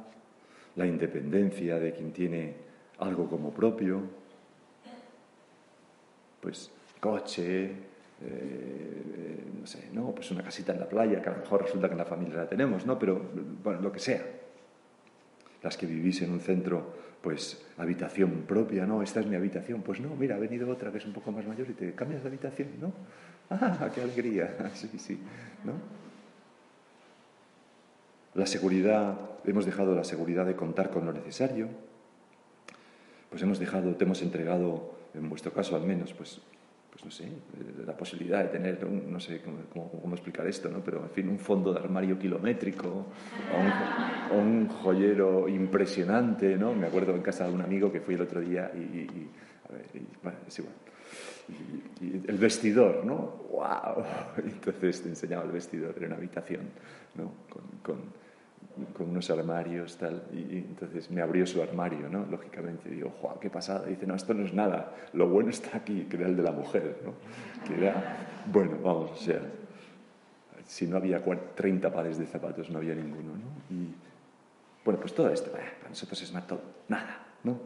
la 0.77 0.87
independencia 0.87 1.79
de 1.79 1.93
quien 1.93 2.13
tiene 2.13 2.55
algo 2.99 3.29
como 3.29 3.51
propio, 3.51 4.03
pues 6.41 6.71
coche, 7.01 7.73
eh, 8.25 9.45
no 9.61 9.67
sé, 9.67 9.89
no, 9.93 10.15
pues 10.15 10.31
una 10.31 10.43
casita 10.43 10.73
en 10.73 10.81
la 10.81 10.89
playa, 10.89 11.23
que 11.23 11.29
a 11.29 11.33
lo 11.33 11.39
mejor 11.39 11.63
resulta 11.63 11.89
que 11.89 11.93
en 11.93 11.99
la 11.99 12.05
familia 12.05 12.37
la 12.37 12.49
tenemos, 12.49 12.87
¿no? 12.87 12.99
Pero, 12.99 13.21
bueno, 13.63 13.81
lo 13.81 13.93
que 13.93 13.99
sea. 13.99 14.23
Las 15.63 15.77
que 15.77 15.87
vivís 15.87 16.23
en 16.23 16.33
un 16.33 16.41
centro, 16.41 16.95
pues 17.23 17.65
habitación 17.79 18.43
propia, 18.49 18.85
¿no? 18.85 19.03
Esta 19.03 19.21
es 19.21 19.27
mi 19.27 19.37
habitación. 19.37 19.83
Pues 19.83 20.01
no, 20.01 20.17
mira, 20.17 20.35
ha 20.35 20.39
venido 20.39 20.69
otra 20.69 20.91
que 20.91 20.99
es 20.99 21.07
un 21.07 21.13
poco 21.13 21.31
más 21.31 21.47
mayor 21.47 21.71
y 21.71 21.75
te 21.75 21.95
cambias 21.95 22.23
de 22.23 22.29
habitación, 22.29 22.69
¿no? 22.81 22.93
¡Ah, 23.51 23.91
qué 23.95 24.03
alegría! 24.03 24.57
Sí, 24.75 24.91
sí, 24.99 25.21
¿no? 25.65 25.73
La 28.35 28.47
seguridad, 28.47 29.19
hemos 29.45 29.67
dejado 29.67 29.95
la 29.95 30.05
seguridad 30.05 30.47
de 30.47 30.57
contar 30.57 30.91
con 30.91 31.05
lo 31.05 31.13
necesario, 31.13 31.69
pues 33.29 33.43
hemos 33.43 33.59
dejado, 33.59 33.95
te 33.95 34.05
hemos 34.05 34.23
entregado, 34.23 34.95
en 35.15 35.29
vuestro 35.29 35.53
caso 35.53 35.77
al 35.77 35.83
menos, 35.83 36.15
pues 36.15 36.41
pues 36.93 37.05
no 37.07 37.11
sé, 37.11 37.25
eh, 37.25 37.85
la 37.87 37.97
posibilidad 37.97 38.43
de 38.45 38.51
tener, 38.51 38.87
no 38.87 39.19
sé 39.19 39.41
cómo, 39.41 40.15
explicar 40.15 40.47
esto, 40.47 40.69
¿no? 40.69 40.85
pero 40.85 41.03
en 41.03 41.11
fin, 41.11 41.29
un 41.29 41.39
fondo 41.39 41.73
de 41.73 41.81
armario 41.81 42.19
kilométrico 42.19 43.07
o 44.31 44.37
un, 44.37 44.69
joyero 44.69 45.49
impresionante, 45.49 46.57
¿no? 46.59 46.75
Me 46.75 46.87
acuerdo 46.87 47.15
en 47.15 47.23
casa 47.23 47.47
de 47.47 47.55
un 47.55 47.63
amigo 47.63 47.91
que 47.91 48.01
fui 48.01 48.15
el 48.15 48.21
otro 48.21 48.41
día 48.41 48.71
y, 48.75 49.07
a 49.69 49.73
ver, 49.73 49.87
bueno, 50.23 50.39
es 50.47 50.59
igual. 50.59 50.75
Y, 52.01 52.29
el 52.29 52.37
vestidor, 52.37 53.05
¿no? 53.05 53.15
¡Wow! 53.51 54.05
Entonces 54.45 55.03
te 55.03 55.09
enseñaba 55.09 55.45
el 55.45 55.53
vestidor 55.53 55.95
en 55.97 56.07
una 56.07 56.17
habitación, 56.17 56.69
¿no? 57.15 57.33
Con 58.97 59.11
unos 59.11 59.31
armarios, 59.31 59.97
tal, 59.97 60.23
y, 60.33 60.59
entonces 60.59 61.11
me 61.11 61.21
abrió 61.21 61.47
su 61.47 61.63
armario, 61.63 62.09
¿no? 62.09 62.27
Lógicamente, 62.27 62.89
digo, 62.89 63.11
¡Juan, 63.21 63.37
qué 63.41 63.51
pasada! 63.51 63.87
dice, 63.87 64.07
no, 64.07 64.15
esto 64.15 64.35
no 64.35 64.45
es 64.45 64.55
nada, 64.55 64.95
lo 65.13 65.29
bueno 65.29 65.51
está 65.51 65.77
aquí, 65.77 66.07
que 66.09 66.17
era 66.17 66.27
el 66.27 66.37
de 66.37 66.43
la 66.43 66.53
mujer, 66.53 67.01
¿no? 67.05 67.15
Que 67.67 67.81
era, 67.81 68.17
bueno, 68.47 68.79
vamos, 68.83 69.13
o 69.13 69.17
sea, 69.17 69.41
si 70.67 70.87
no 70.87 70.97
había 70.97 71.23
30 71.23 71.93
pares 71.93 72.19
de 72.19 72.27
zapatos, 72.27 72.71
no 72.71 72.79
había 72.79 72.95
ninguno, 72.95 73.33
¿no? 73.35 73.77
Y, 73.77 73.95
bueno, 74.85 74.99
pues 75.01 75.15
todo 75.15 75.31
esto, 75.31 75.51
eh, 75.57 75.73
para 75.79 75.91
nosotros 75.91 76.23
es 76.23 76.47
todo, 76.47 76.63
nada, 76.89 77.27
¿no? 77.45 77.59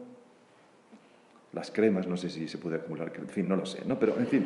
Las 1.53 1.71
cremas, 1.71 2.05
no 2.05 2.17
sé 2.17 2.29
si 2.29 2.47
se 2.47 2.57
puede 2.57 2.75
acumular, 2.75 3.11
en 3.15 3.29
fin, 3.29 3.47
no 3.47 3.55
lo 3.55 3.65
sé, 3.65 3.83
¿no? 3.85 3.97
Pero, 3.97 4.17
en 4.19 4.27
fin, 4.27 4.45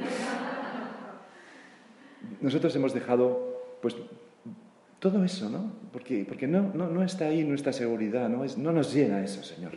nosotros 2.40 2.76
hemos 2.76 2.94
dejado, 2.94 3.78
pues, 3.82 3.96
todo 5.02 5.24
eso, 5.24 5.50
¿no? 5.50 5.74
Porque, 5.92 6.24
porque 6.28 6.48
no, 6.48 6.72
no, 6.76 6.88
no 6.88 7.04
está 7.04 7.26
ahí 7.26 7.44
nuestra 7.44 7.74
seguridad, 7.74 8.30
no, 8.30 8.44
es, 8.44 8.56
no 8.60 8.72
nos 8.72 8.94
llena 8.94 9.24
eso, 9.24 9.42
Señor. 9.42 9.72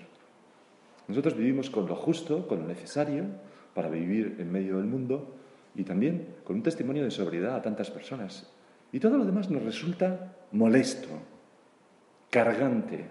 Nosotros 1.08 1.34
vivimos 1.34 1.70
con 1.70 1.86
lo 1.86 1.96
justo, 1.96 2.46
con 2.46 2.60
lo 2.60 2.66
necesario 2.66 3.24
para 3.72 3.88
vivir 3.88 4.36
en 4.38 4.52
medio 4.52 4.76
del 4.76 4.84
mundo 4.84 5.34
y 5.74 5.82
también 5.82 6.34
con 6.44 6.56
un 6.56 6.62
testimonio 6.62 7.02
de 7.02 7.10
sobriedad 7.10 7.56
a 7.56 7.62
tantas 7.62 7.90
personas. 7.90 8.52
Y 8.92 9.00
todo 9.00 9.16
lo 9.16 9.24
demás 9.24 9.48
nos 9.48 9.62
resulta 9.62 10.36
molesto, 10.52 11.08
cargante, 12.28 13.06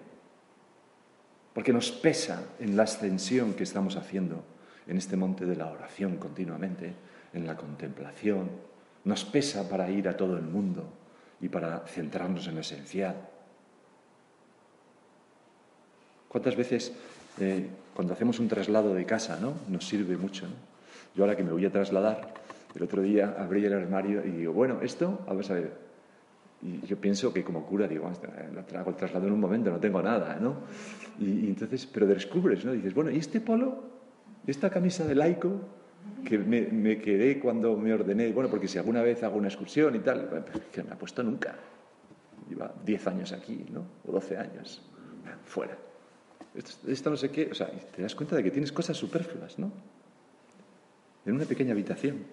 porque 1.51 1.73
nos 1.73 1.91
pesa 1.91 2.43
en 2.59 2.77
la 2.77 2.83
ascensión 2.83 3.55
que 3.55 3.63
estamos 3.63 3.95
haciendo 3.95 4.43
en 4.85 4.97
este 4.97 5.17
monte 5.17 5.47
de 5.47 5.55
la 5.55 5.71
oración 5.71 6.17
continuamente, 6.17 6.93
en 7.33 7.47
la 7.47 7.57
contemplación. 7.57 8.51
Nos 9.03 9.25
pesa 9.25 9.67
para 9.67 9.89
ir 9.89 10.07
a 10.07 10.15
todo 10.15 10.37
el 10.37 10.43
mundo 10.43 11.01
y 11.43 11.49
para 11.49 11.79
centrarnos 11.81 12.47
en 12.47 12.55
lo 12.55 12.61
esencial. 12.61 13.15
¿Cuántas 16.29 16.55
veces 16.55 16.93
eh, 17.39 17.67
cuando 17.93 18.13
hacemos 18.13 18.39
un 18.39 18.47
traslado 18.47 18.93
de 18.93 19.05
casa 19.05 19.37
¿no? 19.41 19.53
nos 19.67 19.85
sirve 19.85 20.15
mucho? 20.15 20.47
Yo 21.13 21.23
ahora 21.23 21.35
que 21.35 21.43
me 21.43 21.51
voy 21.51 21.65
a 21.65 21.71
trasladar, 21.71 22.33
el 22.73 22.81
otro 22.81 23.01
día 23.01 23.35
abrí 23.37 23.65
el 23.65 23.73
armario 23.73 24.25
y 24.25 24.31
digo, 24.31 24.53
bueno, 24.53 24.79
esto, 24.81 25.19
vamos 25.27 25.51
a 25.51 25.55
ver. 25.55 25.73
Y 26.61 26.87
yo 26.87 26.95
pienso 26.95 27.33
que 27.33 27.43
como 27.43 27.65
cura 27.65 27.89
digo, 27.89 28.09
lo 28.55 28.63
trago 28.63 28.91
el 28.91 28.95
traslado 28.95 29.27
en 29.27 29.33
un 29.33 29.41
momento, 29.41 29.69
no 29.69 29.81
tengo 29.81 30.01
nada, 30.01 30.37
¿no? 30.39 30.55
Y, 31.19 31.49
entonces, 31.49 31.85
pero 31.85 32.07
descubres, 32.07 32.63
¿no? 32.63 32.71
Dices, 32.71 32.93
bueno, 32.93 33.11
¿y 33.11 33.17
este 33.17 33.41
polo? 33.41 33.83
¿Esta 34.47 34.69
camisa 34.69 35.05
de 35.05 35.13
laico? 35.13 35.59
Que 36.23 36.37
me, 36.37 36.61
me, 36.61 36.99
quedé 36.99 37.39
cuando 37.39 37.75
me 37.75 37.93
ordené, 37.93 38.31
bueno, 38.31 38.49
porque 38.49 38.67
si 38.67 38.77
alguna 38.77 39.01
vez 39.01 39.23
hago 39.23 39.37
una 39.37 39.47
excursión 39.47 39.95
y 39.95 39.99
tal, 39.99 40.45
que 40.71 40.83
me 40.83 40.91
ha 40.91 40.97
puesto 40.97 41.21
nunca. 41.23 41.55
Lleva 42.49 42.73
10 42.85 43.07
años 43.07 43.31
aquí, 43.31 43.65
¿no? 43.71 43.85
O 44.07 44.11
12 44.11 44.37
años. 44.37 44.81
Fuera. 45.45 45.77
Esto, 46.55 46.91
esto, 46.91 47.09
no 47.09 47.17
sé 47.17 47.29
qué, 47.31 47.49
o 47.51 47.55
sea, 47.55 47.67
te 47.67 48.01
das 48.01 48.15
cuenta 48.15 48.35
de 48.35 48.43
que 48.43 48.51
tienes 48.51 48.71
cosas 48.71 48.95
superfluas, 48.95 49.57
¿no? 49.57 49.71
En 51.25 51.35
una 51.35 51.45
pequeña 51.45 51.71
habitación. 51.71 52.25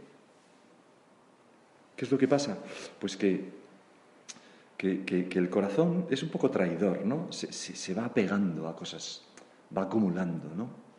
¿Qué 1.97 2.05
es 2.05 2.11
lo 2.11 2.19
que 2.19 2.29
pasa? 2.29 2.59
Pues 2.99 3.17
que, 3.17 3.45
que, 4.77 5.05
que, 5.05 5.39
el 5.39 5.51
corazón 5.51 6.07
es 6.11 6.23
un 6.23 6.29
poco 6.29 6.51
traidor, 6.51 7.05
¿no? 7.05 7.31
Se, 7.33 7.53
se, 7.53 7.77
se, 7.77 7.95
va 7.95 8.13
pegando 8.13 8.69
a 8.69 8.77
cosas, 8.77 9.23
va 9.77 9.83
acumulando, 9.83 10.49
¿no? 10.57 10.90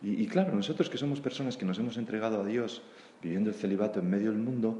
Y, 0.00 0.26
claro, 0.28 0.54
nosotros 0.54 0.88
que 0.88 0.96
somos 0.96 1.20
personas 1.20 1.56
que 1.56 1.64
nos 1.64 1.78
hemos 1.78 1.96
entregado 1.96 2.40
a 2.40 2.44
Dios 2.44 2.82
viviendo 3.20 3.50
el 3.50 3.56
celibato 3.56 3.98
en 3.98 4.08
medio 4.08 4.30
del 4.30 4.38
mundo, 4.40 4.78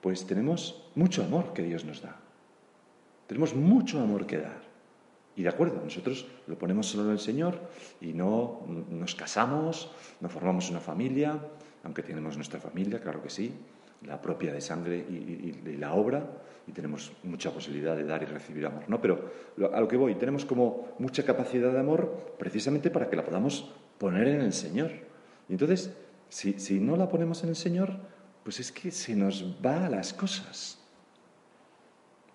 pues 0.00 0.26
tenemos 0.26 0.84
mucho 0.94 1.24
amor 1.24 1.52
que 1.52 1.62
Dios 1.62 1.84
nos 1.84 2.02
da. 2.02 2.16
Tenemos 3.26 3.54
mucho 3.54 4.00
amor 4.00 4.26
que 4.26 4.38
dar. 4.38 4.62
Y 5.34 5.42
de 5.42 5.48
acuerdo, 5.48 5.80
nosotros 5.82 6.26
lo 6.46 6.56
ponemos 6.56 6.86
solo 6.86 7.06
en 7.06 7.10
el 7.12 7.18
Señor 7.18 7.58
y 8.00 8.12
no 8.12 8.60
nos 8.90 9.14
casamos, 9.14 9.90
no 10.20 10.28
formamos 10.28 10.70
una 10.70 10.80
familia, 10.80 11.38
aunque 11.82 12.02
tenemos 12.02 12.36
nuestra 12.36 12.60
familia, 12.60 13.00
claro 13.00 13.22
que 13.22 13.30
sí, 13.30 13.52
la 14.06 14.20
propia 14.20 14.52
de 14.52 14.60
sangre 14.60 14.98
y, 14.98 15.76
la 15.76 15.94
obra, 15.94 16.24
y 16.66 16.72
tenemos 16.72 17.12
mucha 17.24 17.50
posibilidad 17.50 17.96
de 17.96 18.04
dar 18.04 18.22
y 18.22 18.26
recibir 18.26 18.66
amor, 18.66 18.84
¿no? 18.88 19.00
Pero 19.00 19.30
a 19.72 19.80
lo 19.80 19.88
que 19.88 19.96
voy, 19.96 20.14
tenemos 20.14 20.44
como 20.44 20.94
mucha 20.98 21.24
capacidad 21.24 21.72
de 21.72 21.80
amor 21.80 22.34
precisamente 22.38 22.90
para 22.90 23.08
que 23.08 23.16
la 23.16 23.24
podamos 23.24 23.72
poner 24.00 24.28
en 24.28 24.40
el 24.40 24.54
Señor. 24.54 24.90
Y 25.46 25.52
entonces, 25.52 25.92
si, 26.30 26.58
si 26.58 26.80
no 26.80 26.96
la 26.96 27.08
ponemos 27.08 27.44
en 27.44 27.50
el 27.50 27.56
Señor, 27.56 27.92
pues 28.42 28.58
es 28.58 28.72
que 28.72 28.90
se 28.90 29.14
nos 29.14 29.44
va 29.64 29.84
a 29.84 29.90
las 29.90 30.14
cosas. 30.14 30.78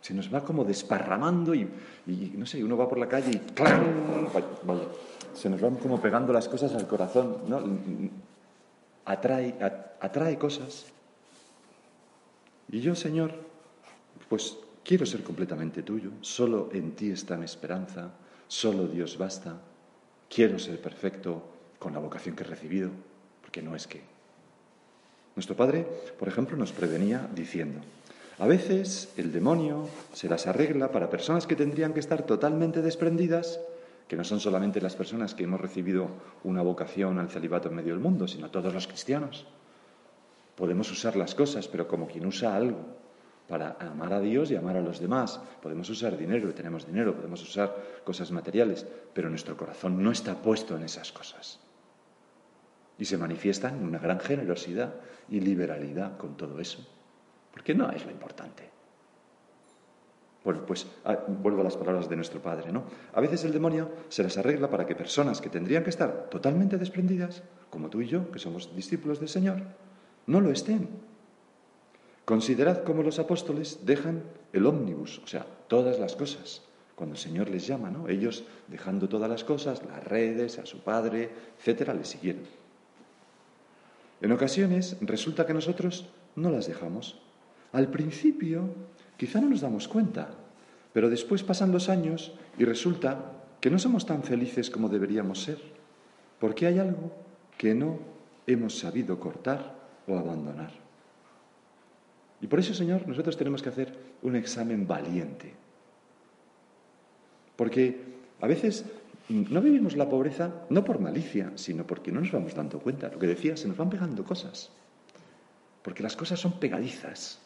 Se 0.01 0.13
nos 0.13 0.31
va 0.31 0.45
como 0.45 0.63
desparramando 0.63 1.55
y, 1.55 1.67
no 2.37 2.45
sé, 2.45 2.63
uno 2.63 2.77
va 2.77 2.87
por 2.87 2.99
la 2.99 3.09
calle 3.09 3.31
y 3.31 3.39
¡clan! 3.53 4.29
Vaya, 4.63 4.83
se 5.33 5.49
nos 5.49 5.59
van 5.59 5.77
como 5.77 5.99
pegando 5.99 6.31
las 6.31 6.47
cosas 6.47 6.75
al 6.75 6.87
corazón, 6.87 7.39
¿no? 7.47 7.63
Atrae, 9.05 9.55
atrae 9.99 10.37
cosas 10.37 10.85
y 12.69 12.81
yo, 12.81 12.95
Señor, 12.95 13.31
pues 14.27 14.57
quiero 14.83 15.05
ser 15.05 15.23
completamente 15.23 15.83
tuyo, 15.83 16.11
solo 16.21 16.69
en 16.73 16.91
ti 16.91 17.11
está 17.11 17.37
mi 17.37 17.45
esperanza, 17.45 18.11
solo 18.47 18.87
Dios 18.87 19.17
basta, 19.17 19.57
quiero 20.29 20.57
ser 20.57 20.81
perfecto 20.81 21.54
con 21.79 21.93
la 21.93 21.99
vocación 21.99 22.35
que 22.35 22.43
he 22.43 22.47
recibido, 22.47 22.89
porque 23.41 23.61
no 23.61 23.75
es 23.75 23.87
que. 23.87 24.01
Nuestro 25.35 25.55
Padre, 25.55 25.85
por 26.17 26.27
ejemplo, 26.27 26.55
nos 26.55 26.71
prevenía 26.71 27.29
diciendo, 27.33 27.81
a 28.37 28.47
veces 28.47 29.13
el 29.15 29.31
demonio 29.31 29.87
se 30.13 30.27
las 30.27 30.47
arregla 30.47 30.91
para 30.91 31.09
personas 31.09 31.47
que 31.47 31.55
tendrían 31.55 31.93
que 31.93 31.99
estar 32.01 32.23
totalmente 32.23 32.81
desprendidas, 32.81 33.59
que 34.07 34.17
no 34.17 34.23
son 34.23 34.39
solamente 34.39 34.81
las 34.81 34.95
personas 34.95 35.33
que 35.33 35.45
hemos 35.45 35.61
recibido 35.61 36.09
una 36.43 36.61
vocación 36.61 37.17
al 37.17 37.29
celibato 37.29 37.69
en 37.69 37.75
medio 37.75 37.93
del 37.93 38.03
mundo, 38.03 38.27
sino 38.27 38.51
todos 38.51 38.73
los 38.73 38.87
cristianos. 38.87 39.45
Podemos 40.55 40.91
usar 40.91 41.15
las 41.15 41.33
cosas, 41.33 41.67
pero 41.67 41.87
como 41.87 42.07
quien 42.07 42.25
usa 42.25 42.55
algo 42.55 42.79
para 43.47 43.77
amar 43.79 44.13
a 44.13 44.19
Dios 44.19 44.51
y 44.51 44.55
amar 44.55 44.77
a 44.77 44.81
los 44.81 44.99
demás. 44.99 45.39
Podemos 45.61 45.89
usar 45.89 46.17
dinero, 46.17 46.53
tenemos 46.53 46.85
dinero, 46.85 47.15
podemos 47.15 47.41
usar 47.41 47.75
cosas 48.03 48.31
materiales, 48.31 48.85
pero 49.13 49.29
nuestro 49.29 49.55
corazón 49.55 50.01
no 50.01 50.11
está 50.11 50.35
puesto 50.35 50.75
en 50.75 50.83
esas 50.83 51.11
cosas. 51.11 51.59
Y 52.97 53.05
se 53.05 53.17
manifiesta 53.17 53.69
en 53.69 53.83
una 53.83 53.99
gran 53.99 54.19
generosidad 54.19 54.95
y 55.29 55.39
liberalidad 55.39 56.17
con 56.17 56.37
todo 56.37 56.59
eso, 56.59 56.87
porque 57.51 57.73
no 57.73 57.91
es 57.91 58.05
lo 58.05 58.11
importante. 58.11 58.75
Bueno, 60.45 60.63
pues 60.63 60.85
ah, 61.05 61.17
vuelvo 61.27 61.61
a 61.61 61.63
las 61.63 61.75
palabras 61.75 62.07
de 62.07 62.15
nuestro 62.15 62.39
Padre, 62.39 62.71
¿no? 62.71 62.83
A 63.13 63.19
veces 63.19 63.43
el 63.45 63.51
demonio 63.51 63.89
se 64.09 64.21
las 64.21 64.37
arregla 64.37 64.69
para 64.69 64.85
que 64.85 64.95
personas 64.95 65.41
que 65.41 65.49
tendrían 65.49 65.83
que 65.83 65.89
estar 65.89 66.29
totalmente 66.29 66.77
desprendidas, 66.77 67.41
como 67.71 67.89
tú 67.89 68.01
y 68.01 68.07
yo, 68.07 68.29
que 68.29 68.37
somos 68.37 68.75
discípulos 68.75 69.19
del 69.19 69.27
Señor, 69.27 69.63
no 70.27 70.41
lo 70.41 70.51
estén. 70.51 70.87
Considerad 72.25 72.83
cómo 72.83 73.01
los 73.01 73.17
apóstoles 73.17 73.79
dejan 73.85 74.23
el 74.53 74.67
ómnibus, 74.67 75.19
o 75.23 75.27
sea, 75.27 75.47
todas 75.67 75.99
las 75.99 76.15
cosas. 76.15 76.61
Cuando 76.95 77.15
el 77.15 77.19
Señor 77.19 77.49
les 77.49 77.65
llama, 77.65 77.89
¿no? 77.89 78.07
Ellos 78.07 78.45
dejando 78.67 79.09
todas 79.09 79.29
las 79.29 79.43
cosas, 79.43 79.83
las 79.83 80.03
redes, 80.03 80.59
a 80.59 80.65
su 80.67 80.79
padre, 80.79 81.29
etcétera, 81.57 81.95
le 81.95 82.05
siguieron. 82.05 82.43
En 84.21 84.31
ocasiones 84.31 84.97
resulta 85.01 85.45
que 85.45 85.53
nosotros 85.53 86.07
no 86.35 86.49
las 86.49 86.67
dejamos. 86.67 87.19
Al 87.71 87.89
principio 87.89 88.69
quizá 89.17 89.41
no 89.41 89.49
nos 89.49 89.61
damos 89.61 89.87
cuenta, 89.87 90.29
pero 90.93 91.09
después 91.09 91.43
pasan 91.43 91.71
los 91.71 91.89
años 91.89 92.33
y 92.57 92.65
resulta 92.65 93.33
que 93.59 93.69
no 93.69 93.79
somos 93.79 94.05
tan 94.05 94.23
felices 94.23 94.69
como 94.69 94.89
deberíamos 94.89 95.41
ser, 95.41 95.59
porque 96.39 96.67
hay 96.67 96.79
algo 96.79 97.11
que 97.57 97.73
no 97.73 97.99
hemos 98.47 98.77
sabido 98.77 99.19
cortar 99.19 99.75
o 100.07 100.17
abandonar. 100.17 100.71
Y 102.41 102.47
por 102.47 102.59
eso, 102.59 102.73
Señor, 102.73 103.07
nosotros 103.07 103.37
tenemos 103.37 103.63
que 103.63 103.69
hacer 103.69 103.97
un 104.21 104.35
examen 104.35 104.87
valiente. 104.87 105.53
Porque 107.55 108.01
a 108.41 108.47
veces 108.47 108.85
no 109.29 109.61
vivimos 109.61 109.95
la 109.95 110.07
pobreza 110.07 110.65
no 110.69 110.83
por 110.83 110.99
malicia, 110.99 111.51
sino 111.55 111.85
porque 111.87 112.11
no 112.11 112.19
nos 112.19 112.31
vamos 112.31 112.53
dando 112.53 112.79
cuenta. 112.79 113.09
Lo 113.09 113.19
que 113.19 113.27
decía, 113.27 113.57
se 113.57 113.67
nos 113.67 113.77
van 113.77 113.89
pegando 113.89 114.23
cosas. 114.23 114.71
Porque 115.81 116.03
las 116.03 116.15
cosas 116.15 116.39
son 116.39 116.59
pegadizas. 116.59 117.39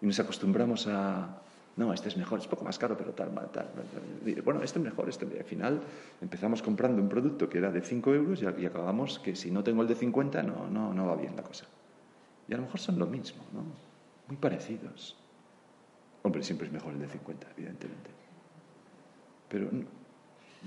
Y 0.00 0.06
nos 0.06 0.20
acostumbramos 0.20 0.86
a, 0.86 1.40
no, 1.76 1.92
este 1.92 2.08
es 2.08 2.16
mejor, 2.16 2.38
es 2.38 2.46
poco 2.46 2.64
más 2.64 2.78
caro, 2.78 2.96
pero 2.96 3.12
tal, 3.12 3.30
tal. 3.52 3.68
Bueno, 4.44 4.62
este 4.62 4.78
es 4.78 4.84
mejor, 4.84 5.08
este. 5.08 5.26
Al 5.26 5.44
final 5.44 5.82
empezamos 6.22 6.62
comprando 6.62 7.02
un 7.02 7.08
producto 7.08 7.48
que 7.48 7.58
era 7.58 7.70
de 7.70 7.82
5 7.82 8.14
euros 8.14 8.42
y, 8.42 8.62
y 8.62 8.66
acabamos 8.66 9.18
que 9.18 9.36
si 9.36 9.50
no 9.50 9.62
tengo 9.62 9.82
el 9.82 9.88
de 9.88 9.94
50 9.94 10.42
no, 10.42 10.70
no, 10.70 10.94
no 10.94 11.06
va 11.06 11.16
bien 11.16 11.36
la 11.36 11.42
cosa. 11.42 11.66
Y 12.48 12.54
a 12.54 12.56
lo 12.56 12.62
mejor 12.62 12.80
son 12.80 12.98
lo 12.98 13.06
mismo, 13.06 13.42
¿no? 13.52 13.62
Muy 14.28 14.36
parecidos. 14.36 15.16
Hombre, 16.22 16.42
siempre 16.42 16.66
es 16.66 16.72
mejor 16.72 16.92
el 16.94 17.00
de 17.00 17.08
50, 17.08 17.48
evidentemente. 17.56 18.10
Pero 19.48 19.70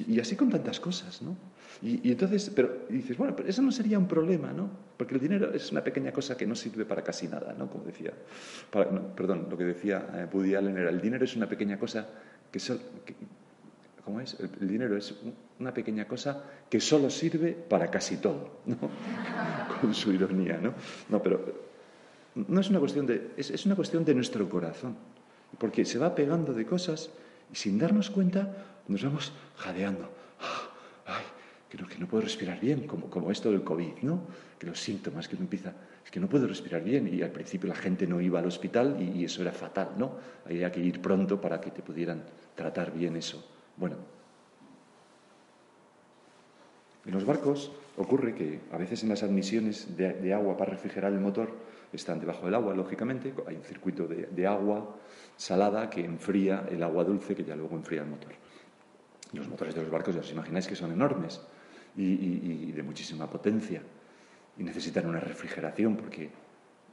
y 0.08 0.20
así 0.20 0.36
con 0.36 0.50
tantas 0.50 0.80
cosas, 0.80 1.22
¿no? 1.22 1.36
Y, 1.82 2.12
entonces, 2.12 2.52
pero 2.54 2.86
dices, 2.90 3.18
bueno, 3.18 3.36
pero 3.36 3.48
eso 3.48 3.62
no 3.62 3.72
sería 3.72 3.98
un 3.98 4.08
problema, 4.08 4.52
¿no? 4.52 4.70
Porque 4.98 5.16
el 5.16 5.22
dinero 5.22 5.54
es 5.54 5.72
una 5.72 5.82
pequeña 5.82 6.12
cosa 6.12 6.36
que 6.36 6.46
no 6.46 6.56
sirve 6.56 6.84
para 6.84 7.04
casi 7.04 7.28
nada, 7.28 7.56
¿no? 7.58 7.70
Como 7.70 7.86
decía, 7.86 8.12
perdón, 8.70 9.48
lo 9.50 9.58
que 9.58 9.64
decía 9.64 10.06
eh, 10.14 10.28
Woody 10.32 10.56
Allen 10.56 10.78
era, 10.78 10.90
el 10.90 11.00
dinero 11.00 11.24
es 11.24 11.36
una 11.38 11.48
pequeña 11.48 11.80
cosa 11.80 12.06
que, 12.52 12.60
so, 12.60 12.78
que 13.06 13.16
¿cómo 14.04 14.20
es? 14.20 14.38
El, 14.40 14.68
dinero 14.68 14.98
es 14.98 15.16
una 15.60 15.74
pequeña 15.74 16.06
cosa 16.06 16.44
que 16.70 16.82
solo 16.82 17.10
sirve 17.10 17.54
para 17.54 17.90
casi 17.90 18.18
todo, 18.18 18.60
¿no? 18.66 18.78
Con 19.82 19.94
su 19.94 20.12
ironía, 20.12 20.60
¿no? 20.62 20.74
No, 21.08 21.24
pero 21.24 21.70
no 22.36 22.60
es 22.60 22.70
una 22.70 22.80
cuestión 22.80 23.06
de, 23.06 23.32
es, 23.38 23.52
es 23.52 23.66
una 23.66 23.76
cuestión 23.76 24.04
de 24.04 24.14
nuestro 24.16 24.50
corazón, 24.50 24.98
porque 25.58 25.86
se 25.86 25.98
va 25.98 26.14
pegando 26.14 26.54
de 26.54 26.66
cosas 26.66 27.10
sin 27.54 27.80
darnos 27.80 28.10
cuenta 28.10 28.66
nos 28.90 29.04
vamos 29.04 29.32
jadeando. 29.58 30.10
Ay, 31.06 31.24
que 31.70 31.78
no, 31.78 31.88
que 31.88 31.98
no 31.98 32.08
puedo 32.08 32.24
respirar 32.24 32.60
bien, 32.60 32.88
como, 32.88 33.32
esto 33.32 33.52
del 33.52 33.64
COVID, 33.64 34.02
¿no? 34.02 34.24
Que 34.58 34.68
los 34.68 34.80
síntomas 34.80 35.28
que 35.28 35.36
uno 35.36 35.44
empieza, 35.46 35.74
es 36.04 36.12
que 36.12 36.20
no 36.20 36.28
puedo 36.28 36.48
respirar 36.48 36.84
bien 36.84 37.08
y 37.14 37.22
al 37.22 37.32
principio 37.32 37.70
la 37.70 37.76
gente 37.76 38.08
no 38.08 38.20
iba 38.20 38.40
al 38.40 38.46
hospital 38.46 38.98
y, 39.00 39.20
y 39.20 39.26
eso 39.26 39.42
era 39.42 39.52
fatal, 39.52 39.92
¿no? 39.98 40.18
Había 40.46 40.72
que 40.72 40.80
ir 40.80 41.02
pronto 41.02 41.40
para 41.40 41.62
que 41.62 41.72
te 41.72 41.82
pudieran 41.82 42.24
tratar 42.56 42.92
bien 42.92 43.16
eso. 43.16 43.48
Bueno, 43.78 43.96
en 47.06 47.16
los 47.16 47.26
barcos 47.26 47.72
ocurre 47.98 48.36
que 48.36 48.60
a 48.72 48.78
veces 48.78 49.04
en 49.04 49.10
las 49.10 49.24
admisiones 49.24 49.98
de, 49.98 50.34
agua 50.34 50.56
para 50.56 50.72
refrigerar 50.72 51.12
el 51.12 51.20
motor 51.20 51.50
están 51.92 52.20
debajo 52.20 52.46
del 52.46 52.54
agua, 52.54 52.76
lógicamente, 52.76 53.34
hay 53.48 53.56
un 53.56 53.64
circuito 53.64 54.08
de, 54.08 54.48
agua 54.48 54.96
salada 55.36 55.90
que 55.90 56.06
enfría 56.06 56.66
el 56.70 56.84
agua 56.84 57.04
dulce 57.04 57.36
que 57.36 57.44
ya 57.44 57.56
luego 57.56 57.76
enfría 57.76 58.02
el 58.02 58.10
motor. 58.10 58.32
Los 59.34 59.48
motores 59.48 59.76
de 59.76 59.82
los 59.82 59.92
barcos 59.92 60.16
ya 60.16 60.22
os 60.22 60.32
imagináis 60.32 60.66
que 60.66 60.76
son 60.76 60.92
enormes 60.92 61.42
y, 61.96 62.72
de 62.72 62.84
muchísima 62.84 63.30
potencia 63.30 63.82
y 64.58 64.64
necesitan 64.64 65.06
una 65.06 65.20
refrigeración 65.20 65.96
porque, 65.96 66.30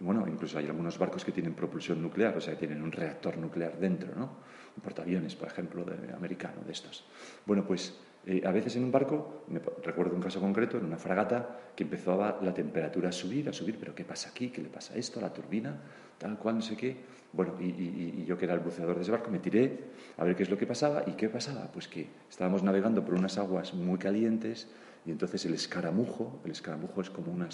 bueno, 0.01 0.27
incluso 0.29 0.59
hay 0.59 0.67
algunos 0.67 0.99
barcos 0.99 1.25
que 1.25 1.33
tienen 1.33 1.55
propulsión 1.55 2.03
nuclear, 2.03 2.37
o 2.37 2.41
sea, 2.41 2.55
que 2.55 2.67
tienen 2.67 2.83
un 2.83 2.93
reactor 2.93 3.39
nuclear 3.39 3.79
dentro, 3.79 4.15
¿no? 4.15 4.45
Un 4.77 4.83
portaaviones, 4.83 5.35
por 5.35 5.49
ejemplo, 5.49 5.85
de, 5.85 6.13
americano, 6.13 6.61
de 6.65 6.73
estos. 6.73 7.05
Bueno, 7.47 7.67
pues 7.67 7.99
eh, 8.27 8.43
a 8.45 8.51
veces 8.51 8.75
en 8.75 8.83
un 8.83 8.91
barco, 8.91 9.45
recuerdo 9.85 10.17
un 10.17 10.21
caso 10.21 10.41
concreto, 10.41 10.79
en 10.79 10.85
una 10.85 10.99
fragata, 10.99 11.61
que 11.77 11.85
empezó 11.85 12.17
la 12.19 12.53
temperatura 12.53 13.11
a 13.11 13.13
subir, 13.13 13.49
a 13.49 13.53
subir, 13.53 13.79
pero 13.79 13.95
¿qué 13.95 14.05
pasa 14.05 14.31
aquí? 14.31 14.51
¿Qué 14.51 14.61
le 14.61 14.69
pasa 14.69 14.95
a 14.95 14.97
esto? 14.97 15.21
¿A 15.21 15.23
la 15.23 15.33
turbina? 15.33 15.81
Tal 16.19 16.37
cual, 16.37 16.57
no 16.57 16.63
sé 16.63 16.77
qué. 16.77 16.97
Bueno, 17.33 17.55
y, 17.61 18.25
yo 18.25 18.37
que 18.37 18.47
era 18.47 18.55
el 18.55 18.61
buceador 18.61 18.97
de 18.97 19.03
ese 19.03 19.13
barco 19.13 19.31
me 19.31 19.39
tiré 19.39 19.79
a 20.17 20.25
ver 20.25 20.35
qué 20.35 20.43
es 20.43 20.51
lo 20.51 20.59
que 20.59 20.67
pasaba. 20.67 21.05
¿Y 21.07 21.13
qué 21.13 21.29
pasaba? 21.29 21.71
Pues 21.71 21.87
que 21.87 22.09
estábamos 22.29 22.65
navegando 22.65 23.05
por 23.05 23.15
unas 23.15 23.39
aguas 23.39 23.75
muy 23.75 23.99
calientes 23.99 24.69
y 25.05 25.13
entonces 25.13 25.45
el 25.45 25.55
escaramujo, 25.55 26.41
el 26.45 26.51
escaramujo 26.51 27.01
es 27.03 27.11
como 27.11 27.31
una 27.31 27.49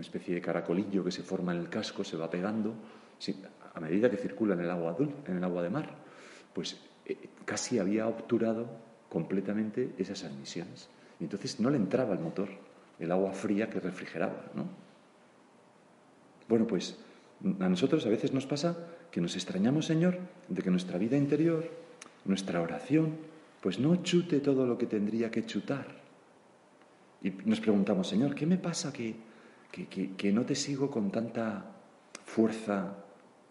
especie 0.00 0.36
de 0.36 0.40
caracolillo 0.40 1.02
que 1.02 1.10
se 1.10 1.24
forma 1.24 1.52
en 1.52 1.58
el 1.58 1.68
casco, 1.68 2.04
se 2.04 2.16
va 2.16 2.30
pegando 2.30 2.74
a 3.74 3.80
medida 3.80 4.08
que 4.08 4.18
circula 4.18 4.54
en 4.54 4.60
el 4.60 4.70
agua, 4.70 4.96
en 5.26 5.36
el 5.36 5.42
agua 5.42 5.62
de 5.62 5.70
mar. 5.70 5.96
Pues 6.52 6.80
eh, 7.06 7.16
casi 7.44 7.80
había 7.80 8.06
obturado 8.06 8.85
completamente 9.08 9.90
esas 9.98 10.24
admisiones. 10.24 10.88
Y 11.20 11.24
entonces 11.24 11.60
no 11.60 11.70
le 11.70 11.76
entraba 11.76 12.12
al 12.12 12.20
motor 12.20 12.48
el 12.98 13.12
agua 13.12 13.32
fría 13.32 13.68
que 13.68 13.80
refrigeraba, 13.80 14.50
¿no? 14.54 14.64
Bueno, 16.48 16.66
pues 16.66 16.96
a 17.60 17.68
nosotros 17.68 18.06
a 18.06 18.08
veces 18.08 18.32
nos 18.32 18.46
pasa 18.46 18.76
que 19.10 19.20
nos 19.20 19.34
extrañamos, 19.34 19.86
Señor, 19.86 20.18
de 20.48 20.62
que 20.62 20.70
nuestra 20.70 20.98
vida 20.98 21.16
interior, 21.16 21.68
nuestra 22.24 22.60
oración, 22.60 23.16
pues 23.60 23.78
no 23.78 23.96
chute 24.02 24.40
todo 24.40 24.66
lo 24.66 24.78
que 24.78 24.86
tendría 24.86 25.30
que 25.30 25.44
chutar. 25.44 25.86
Y 27.22 27.30
nos 27.44 27.60
preguntamos, 27.60 28.08
Señor, 28.08 28.34
¿qué 28.34 28.46
me 28.46 28.58
pasa 28.58 28.92
que, 28.92 29.16
que, 29.72 30.14
que 30.16 30.32
no 30.32 30.46
te 30.46 30.54
sigo 30.54 30.90
con 30.90 31.10
tanta 31.10 31.64
fuerza 32.24 32.94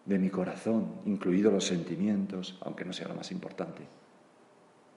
de 0.06 0.20
mi 0.20 0.30
corazón, 0.30 1.02
incluidos 1.06 1.52
los 1.52 1.66
sentimientos, 1.66 2.58
aunque 2.62 2.86
no 2.86 2.94
sea 2.94 3.08
lo 3.08 3.16
más 3.16 3.32
importante? 3.32 3.82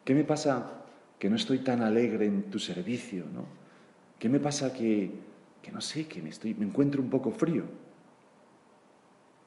¿Qué 0.09 0.15
me 0.15 0.25
pasa 0.25 0.85
que 1.19 1.29
no 1.29 1.37
estoy 1.37 1.59
tan 1.59 1.83
alegre 1.83 2.25
en 2.25 2.45
tu 2.45 2.59
servicio? 2.59 3.27
¿no? 3.31 3.45
¿Qué 4.19 4.31
me 4.31 4.41
pasa 4.41 4.73
que, 4.73 5.11
que 5.61 5.71
no 5.71 5.83
sé, 5.83 6.09
que 6.09 6.23
me, 6.23 6.31
estoy, 6.31 6.55
me 6.55 6.65
encuentro 6.65 7.03
un 7.03 7.11
poco 7.11 7.31
frío? 7.31 7.65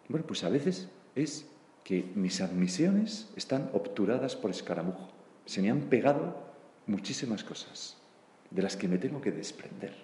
Bueno, 0.07 0.23
pues 0.27 0.43
a 0.43 0.49
veces 0.49 0.87
es 1.15 1.49
que 1.83 2.05
mis 2.13 2.41
admisiones 2.41 3.31
están 3.35 3.71
obturadas 3.73 4.35
por 4.35 4.51
escaramujo. 4.51 5.09
Se 5.45 5.63
me 5.63 5.71
han 5.71 5.81
pegado 5.89 6.35
muchísimas 6.85 7.43
cosas 7.43 7.97
de 8.51 8.61
las 8.61 8.77
que 8.77 8.87
me 8.87 8.99
tengo 8.99 9.19
que 9.19 9.31
desprender. 9.31 9.95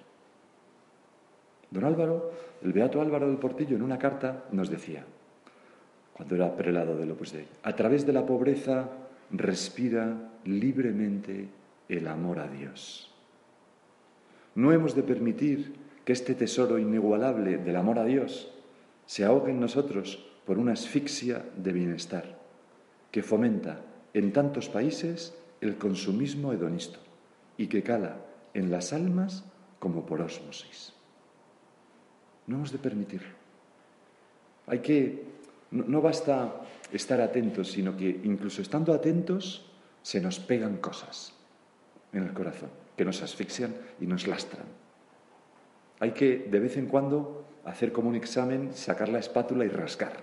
Don 1.70 1.84
Álvaro, 1.84 2.32
el 2.64 2.74
beato 2.74 3.00
Álvaro 3.00 3.28
del 3.28 3.38
Portillo, 3.38 3.76
en 3.76 3.84
una 3.84 4.00
carta 4.00 4.46
nos 4.52 4.72
decía, 4.72 5.06
cuando 6.14 6.34
era 6.34 6.58
prelado 6.58 6.98
del 6.98 7.12
Opus 7.12 7.34
Dei, 7.34 7.48
a 7.62 7.76
través 7.76 8.08
de 8.08 8.14
la 8.14 8.26
pobreza 8.26 8.90
respira 9.31 10.31
libremente 10.46 11.50
el 11.89 12.07
amor 12.07 12.39
a 12.39 12.48
Dios. 12.48 13.13
No 14.55 14.72
hemos 14.72 14.96
de 14.96 15.03
permitir 15.03 15.75
que 16.05 16.13
este 16.13 16.33
tesoro 16.33 16.79
inigualable 16.79 17.57
del 17.57 17.75
amor 17.75 18.00
a 18.00 18.05
Dios 18.05 18.51
se 19.05 19.25
ahogue 19.25 19.51
en 19.51 19.59
nosotros 19.59 20.25
por 20.46 20.57
una 20.57 20.74
asfixia 20.74 21.46
de 21.55 21.74
bienestar 21.74 22.40
que 23.11 23.24
fomenta 23.24 23.81
en 24.13 24.31
tantos 24.31 24.70
países 24.70 25.35
el 25.61 25.77
consumismo 25.77 26.53
hedonista 26.53 27.00
y 27.57 27.68
que 27.68 27.83
cala 27.83 28.18
en 28.53 28.72
las 28.72 28.94
almas 28.94 29.44
como 29.79 30.05
por 30.05 30.22
ósmosis. 30.22 30.94
No 32.48 32.55
hemos 32.55 32.72
de 32.72 32.77
permitirlo. 32.77 33.35
Hay 34.68 34.79
que, 34.79 35.24
no 35.72 36.01
basta 36.01 36.61
estar 36.92 37.22
atentos, 37.22 37.72
sino 37.72 37.96
que 37.96 38.22
incluso 38.24 38.62
estando 38.62 38.94
atentos 38.94 39.70
se 40.02 40.22
nos 40.22 40.40
pegan 40.40 40.78
cosas 40.78 41.34
en 42.14 42.24
el 42.24 42.34
corazón, 42.34 42.70
que 42.96 43.06
nos 43.06 43.22
asfixian 43.22 43.76
y 44.00 44.08
nos 44.08 44.28
lastran. 44.28 44.66
Hay 46.00 46.12
que 46.12 46.48
de 46.50 46.60
vez 46.60 46.78
en 46.78 46.88
cuando 46.88 47.46
hacer 47.68 47.92
como 47.92 48.10
un 48.10 48.16
examen, 48.16 48.74
sacar 48.74 49.10
la 49.10 49.20
espátula 49.20 49.66
y 49.66 49.70
rascar. 49.70 50.14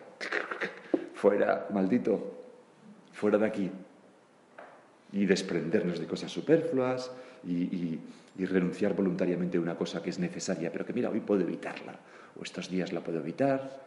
Fuera, 1.14 1.68
maldito, 1.70 2.34
fuera 3.12 3.38
de 3.38 3.46
aquí. 3.46 3.70
Y 5.12 5.26
desprendernos 5.26 6.00
de 6.00 6.06
cosas 6.06 6.32
superfluas 6.32 7.10
y, 7.46 8.00
renunciar 8.36 8.94
voluntariamente 8.94 9.58
a 9.58 9.60
una 9.60 9.76
cosa 9.76 10.02
que 10.02 10.10
es 10.10 10.18
necesaria, 10.18 10.72
pero 10.72 10.84
que 10.84 10.92
mira, 10.92 11.10
hoy 11.10 11.20
puedo 11.20 11.42
evitarla, 11.42 11.94
o 12.38 12.42
estos 12.42 12.68
días 12.68 12.92
la 12.92 13.00
puedo 13.00 13.20
evitar, 13.20 13.80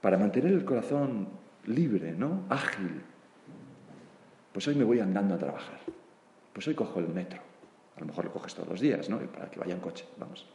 para 0.00 0.18
mantener 0.18 0.52
el 0.52 0.64
corazón 0.64 1.28
libre, 1.66 2.12
¿no? 2.12 2.44
Ágil. 2.48 3.02
Pues 4.52 4.66
hoy 4.68 4.74
me 4.74 4.84
voy 4.84 5.00
andando 5.00 5.34
a 5.34 5.38
trabajar. 5.38 5.80
Pues 6.52 6.66
hoy 6.68 6.74
cojo 6.74 7.00
el 7.00 7.08
metro. 7.08 7.40
A 7.96 8.00
lo 8.00 8.06
mejor 8.06 8.26
lo 8.26 8.32
coges 8.32 8.54
todos 8.54 8.68
los 8.68 8.80
días, 8.80 9.08
¿no? 9.08 9.18
Para 9.18 9.50
que 9.50 9.58
vaya 9.58 9.74
en 9.74 9.80
coche, 9.80 10.04
vamos. 10.18 10.46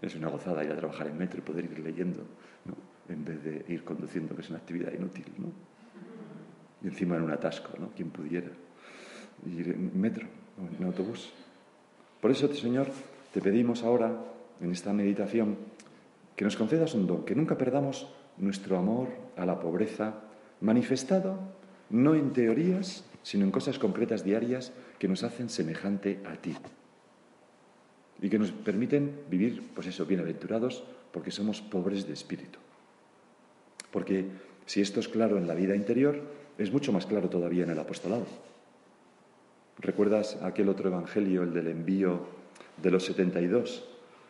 Es 0.00 0.14
una 0.14 0.28
gozada 0.28 0.62
ir 0.64 0.70
a 0.70 0.76
trabajar 0.76 1.08
en 1.08 1.18
metro 1.18 1.38
y 1.38 1.42
poder 1.42 1.64
ir 1.64 1.78
leyendo, 1.80 2.22
¿no? 2.64 2.74
En 3.12 3.24
vez 3.24 3.42
de 3.42 3.64
ir 3.72 3.84
conduciendo, 3.84 4.34
que 4.34 4.42
es 4.42 4.50
una 4.50 4.58
actividad 4.58 4.92
inútil, 4.92 5.26
¿no? 5.38 5.48
Y 6.82 6.88
encima 6.88 7.16
en 7.16 7.22
un 7.22 7.32
atasco, 7.32 7.76
¿no? 7.78 7.88
Quien 7.90 8.10
pudiera 8.10 8.48
ir 9.46 9.68
en 9.68 10.00
metro 10.00 10.26
en 10.78 10.84
autobús. 10.84 11.32
Por 12.20 12.30
eso, 12.30 12.52
Señor, 12.52 12.88
te 13.32 13.40
pedimos 13.40 13.82
ahora, 13.82 14.12
en 14.60 14.72
esta 14.72 14.92
meditación, 14.92 15.56
que 16.34 16.44
nos 16.44 16.56
concedas 16.56 16.94
un 16.94 17.06
don, 17.06 17.24
que 17.24 17.34
nunca 17.34 17.56
perdamos 17.56 18.08
nuestro 18.38 18.78
amor 18.78 19.08
a 19.36 19.46
la 19.46 19.60
pobreza, 19.60 20.14
manifestado 20.60 21.38
no 21.90 22.14
en 22.14 22.32
teorías, 22.32 23.04
sino 23.22 23.44
en 23.44 23.50
cosas 23.50 23.78
concretas 23.78 24.24
diarias 24.24 24.72
que 24.98 25.08
nos 25.08 25.22
hacen 25.22 25.48
semejante 25.48 26.20
a 26.26 26.36
ti 26.36 26.56
y 28.20 28.28
que 28.28 28.38
nos 28.38 28.52
permiten 28.52 29.22
vivir, 29.30 29.70
pues 29.74 29.86
eso, 29.86 30.06
bienaventurados 30.06 30.84
porque 31.12 31.30
somos 31.30 31.62
pobres 31.62 32.06
de 32.06 32.14
espíritu. 32.14 32.58
Porque 33.90 34.26
si 34.66 34.80
esto 34.80 35.00
es 35.00 35.08
claro 35.08 35.38
en 35.38 35.46
la 35.46 35.54
vida 35.54 35.74
interior, 35.74 36.20
es 36.58 36.72
mucho 36.72 36.92
más 36.92 37.06
claro 37.06 37.28
todavía 37.28 37.64
en 37.64 37.70
el 37.70 37.78
apostolado. 37.78 38.26
¿Recuerdas 39.78 40.36
aquel 40.42 40.68
otro 40.68 40.88
evangelio, 40.88 41.44
el 41.44 41.54
del 41.54 41.68
envío 41.68 42.26
de 42.82 42.90
los 42.90 43.04
72? 43.04 43.88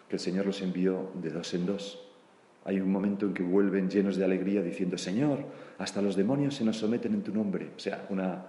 que 0.08 0.16
el 0.16 0.20
Señor 0.20 0.46
los 0.46 0.62
envió 0.62 1.10
de 1.14 1.30
dos 1.30 1.52
en 1.54 1.66
dos. 1.66 2.00
Hay 2.64 2.80
un 2.80 2.90
momento 2.90 3.26
en 3.26 3.34
que 3.34 3.42
vuelven 3.42 3.88
llenos 3.88 4.16
de 4.16 4.24
alegría 4.24 4.62
diciendo, 4.62 4.98
Señor, 4.98 5.38
hasta 5.78 6.02
los 6.02 6.16
demonios 6.16 6.54
se 6.54 6.64
nos 6.64 6.76
someten 6.76 7.14
en 7.14 7.22
tu 7.22 7.32
nombre. 7.32 7.70
O 7.76 7.78
sea, 7.78 8.06
una, 8.10 8.44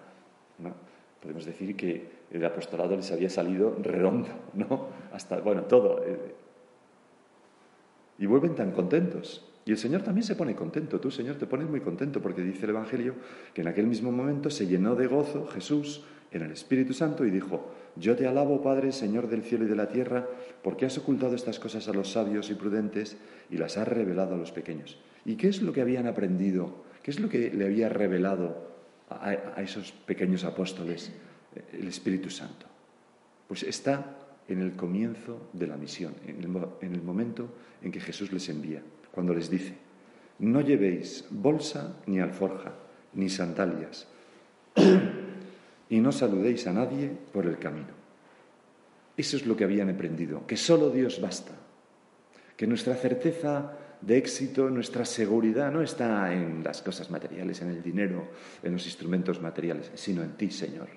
podemos 1.21 1.45
decir 1.45 1.75
que 1.75 2.19
el 2.31 2.43
apostolado 2.45 2.95
les 2.95 3.11
había 3.11 3.29
salido 3.29 3.77
redondo, 3.81 4.29
¿no? 4.53 4.87
Hasta, 5.13 5.39
bueno, 5.39 5.63
todo. 5.63 6.03
Eh. 6.05 6.35
Y 8.19 8.25
vuelven 8.25 8.55
tan 8.55 8.71
contentos. 8.71 9.45
Y 9.65 9.71
el 9.71 9.77
Señor 9.77 10.01
también 10.01 10.23
se 10.23 10.35
pone 10.35 10.55
contento. 10.55 10.99
Tú, 10.99 11.11
Señor, 11.11 11.35
te 11.35 11.45
pones 11.45 11.69
muy 11.69 11.81
contento 11.81 12.21
porque 12.21 12.41
dice 12.41 12.65
el 12.65 12.71
Evangelio 12.71 13.13
que 13.53 13.61
en 13.61 13.67
aquel 13.67 13.87
mismo 13.87 14.11
momento 14.11 14.49
se 14.49 14.67
llenó 14.67 14.95
de 14.95 15.07
gozo 15.07 15.47
Jesús 15.47 16.03
en 16.31 16.43
el 16.43 16.51
Espíritu 16.51 16.93
Santo 16.93 17.25
y 17.25 17.31
dijo, 17.31 17.71
yo 17.99 18.15
te 18.15 18.27
alabo, 18.27 18.61
Padre, 18.61 18.91
Señor 18.91 19.27
del 19.27 19.43
cielo 19.43 19.65
y 19.65 19.67
de 19.67 19.75
la 19.75 19.89
tierra, 19.89 20.27
porque 20.63 20.85
has 20.85 20.97
ocultado 20.97 21.35
estas 21.35 21.59
cosas 21.59 21.87
a 21.87 21.93
los 21.93 22.11
sabios 22.11 22.49
y 22.49 22.55
prudentes 22.55 23.17
y 23.49 23.57
las 23.57 23.77
has 23.77 23.87
revelado 23.87 24.35
a 24.35 24.37
los 24.37 24.51
pequeños. 24.51 24.97
¿Y 25.25 25.35
qué 25.35 25.49
es 25.49 25.61
lo 25.61 25.73
que 25.73 25.81
habían 25.81 26.07
aprendido? 26.07 26.83
¿Qué 27.03 27.11
es 27.11 27.19
lo 27.19 27.29
que 27.29 27.51
le 27.51 27.65
había 27.65 27.89
revelado 27.89 28.69
a, 29.09 29.61
esos 29.61 29.91
pequeños 29.91 30.43
apóstoles 30.43 31.11
el 31.73 31.87
Espíritu 31.87 32.29
Santo? 32.29 32.65
Pues 33.47 33.63
está 33.63 34.17
en 34.47 34.61
el 34.61 34.73
comienzo 34.73 35.49
de 35.53 35.67
la 35.67 35.77
misión, 35.77 36.13
en 36.25 36.39
el, 36.39 36.67
en 36.81 36.93
el 36.93 37.01
momento 37.01 37.49
en 37.81 37.91
que 37.91 37.99
Jesús 37.99 38.31
les 38.31 38.47
envía, 38.49 38.81
cuando 39.11 39.33
les 39.33 39.49
dice, 39.49 39.73
no 40.39 40.61
llevéis 40.61 41.25
bolsa 41.29 41.97
ni 42.05 42.19
alforja, 42.19 42.73
ni 43.13 43.29
sandalias 43.29 44.07
y 45.89 45.99
no 45.99 46.11
saludéis 46.11 46.67
a 46.67 46.73
nadie 46.73 47.11
por 47.33 47.45
el 47.45 47.57
camino. 47.57 47.99
Eso 49.17 49.35
es 49.35 49.45
lo 49.45 49.57
que 49.57 49.63
habían 49.65 49.89
aprendido, 49.89 50.45
que 50.47 50.55
solo 50.55 50.89
Dios 50.91 51.19
basta, 51.19 51.51
que 52.55 52.67
nuestra 52.67 52.95
certeza 52.95 53.73
de 54.01 54.17
éxito, 54.17 54.69
nuestra 54.69 55.03
seguridad 55.03 55.71
no 55.71 55.81
está 55.81 56.31
en 56.31 56.63
las 56.63 56.81
cosas 56.81 57.11
materiales, 57.11 57.61
en 57.61 57.69
el 57.69 57.83
dinero, 57.83 58.29
en 58.63 58.71
los 58.71 58.85
instrumentos 58.85 59.41
materiales, 59.41 59.91
sino 59.95 60.23
en 60.23 60.37
ti, 60.37 60.51
Señor. 60.51 60.87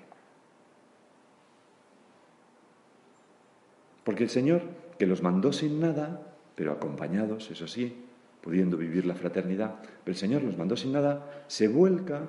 Porque 4.05 4.23
el 4.23 4.29
Señor, 4.29 4.61
que 4.97 5.05
los 5.05 5.21
mandó 5.21 5.51
sin 5.51 5.79
nada, 5.79 6.21
pero 6.55 6.71
acompañados, 6.71 7.49
eso 7.51 7.67
sí, 7.67 8.05
pudiendo 8.41 8.77
vivir 8.77 9.05
la 9.05 9.15
fraternidad, 9.15 9.75
pero 9.81 10.13
el 10.13 10.17
Señor 10.17 10.43
los 10.43 10.57
mandó 10.57 10.77
sin 10.77 10.91
nada, 10.91 11.43
se 11.47 11.67
vuelca 11.67 12.21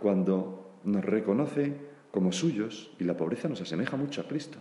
cuando 0.00 0.78
nos 0.84 1.04
reconoce 1.04 1.91
como 2.12 2.30
suyos 2.30 2.92
y 3.00 3.04
la 3.04 3.16
pobreza 3.16 3.48
nos 3.48 3.60
asemeja 3.62 3.96
mucho 3.96 4.20
a 4.20 4.28
Cristo. 4.28 4.58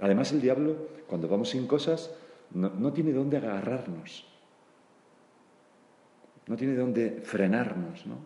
Además, 0.00 0.32
el 0.32 0.42
diablo, 0.42 0.88
cuando 1.06 1.28
vamos 1.28 1.50
sin 1.50 1.66
cosas, 1.66 2.10
no, 2.52 2.92
tiene 2.92 3.12
dónde 3.12 3.38
agarrarnos, 3.38 4.26
no 6.46 6.56
tiene 6.56 6.74
dónde 6.74 7.22
frenarnos, 7.24 8.06
¿no? 8.06 8.18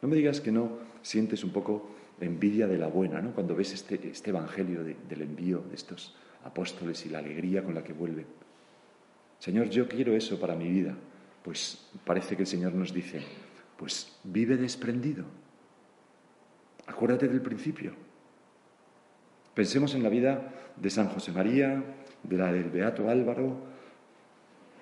No 0.00 0.08
me 0.08 0.14
digas 0.14 0.40
que 0.40 0.52
no 0.52 0.78
sientes 1.02 1.42
un 1.42 1.50
poco 1.50 1.90
envidia 2.20 2.68
de 2.68 2.78
la 2.78 2.86
buena, 2.86 3.20
¿no? 3.20 3.32
Cuando 3.34 3.56
ves 3.56 3.72
este, 3.72 4.08
este 4.08 4.30
evangelio 4.30 4.84
del 4.84 5.22
envío 5.22 5.64
de 5.68 5.74
estos 5.74 6.14
apóstoles 6.44 7.04
y 7.04 7.08
la 7.08 7.18
alegría 7.18 7.64
con 7.64 7.74
la 7.74 7.82
que 7.82 7.92
vuelven. 7.92 8.26
Señor, 9.38 9.70
yo 9.70 9.88
quiero 9.88 10.14
eso 10.14 10.38
para 10.38 10.54
mi 10.54 10.68
vida. 10.68 10.94
Pues 11.42 11.88
parece 12.04 12.36
que 12.36 12.42
el 12.42 12.46
Señor 12.46 12.74
nos 12.74 12.92
dice, 12.92 13.22
pues 13.78 14.18
vive 14.24 14.56
desprendido. 14.56 15.24
Acuérdate 16.86 17.28
del 17.28 17.40
principio. 17.40 17.92
Pensemos 19.54 19.94
en 19.94 20.02
la 20.02 20.08
vida 20.08 20.52
de 20.76 20.90
San 20.90 21.08
José 21.08 21.32
María, 21.32 21.82
de 22.22 22.36
la 22.36 22.52
del 22.52 22.70
Beato 22.70 23.08
Álvaro, 23.08 23.56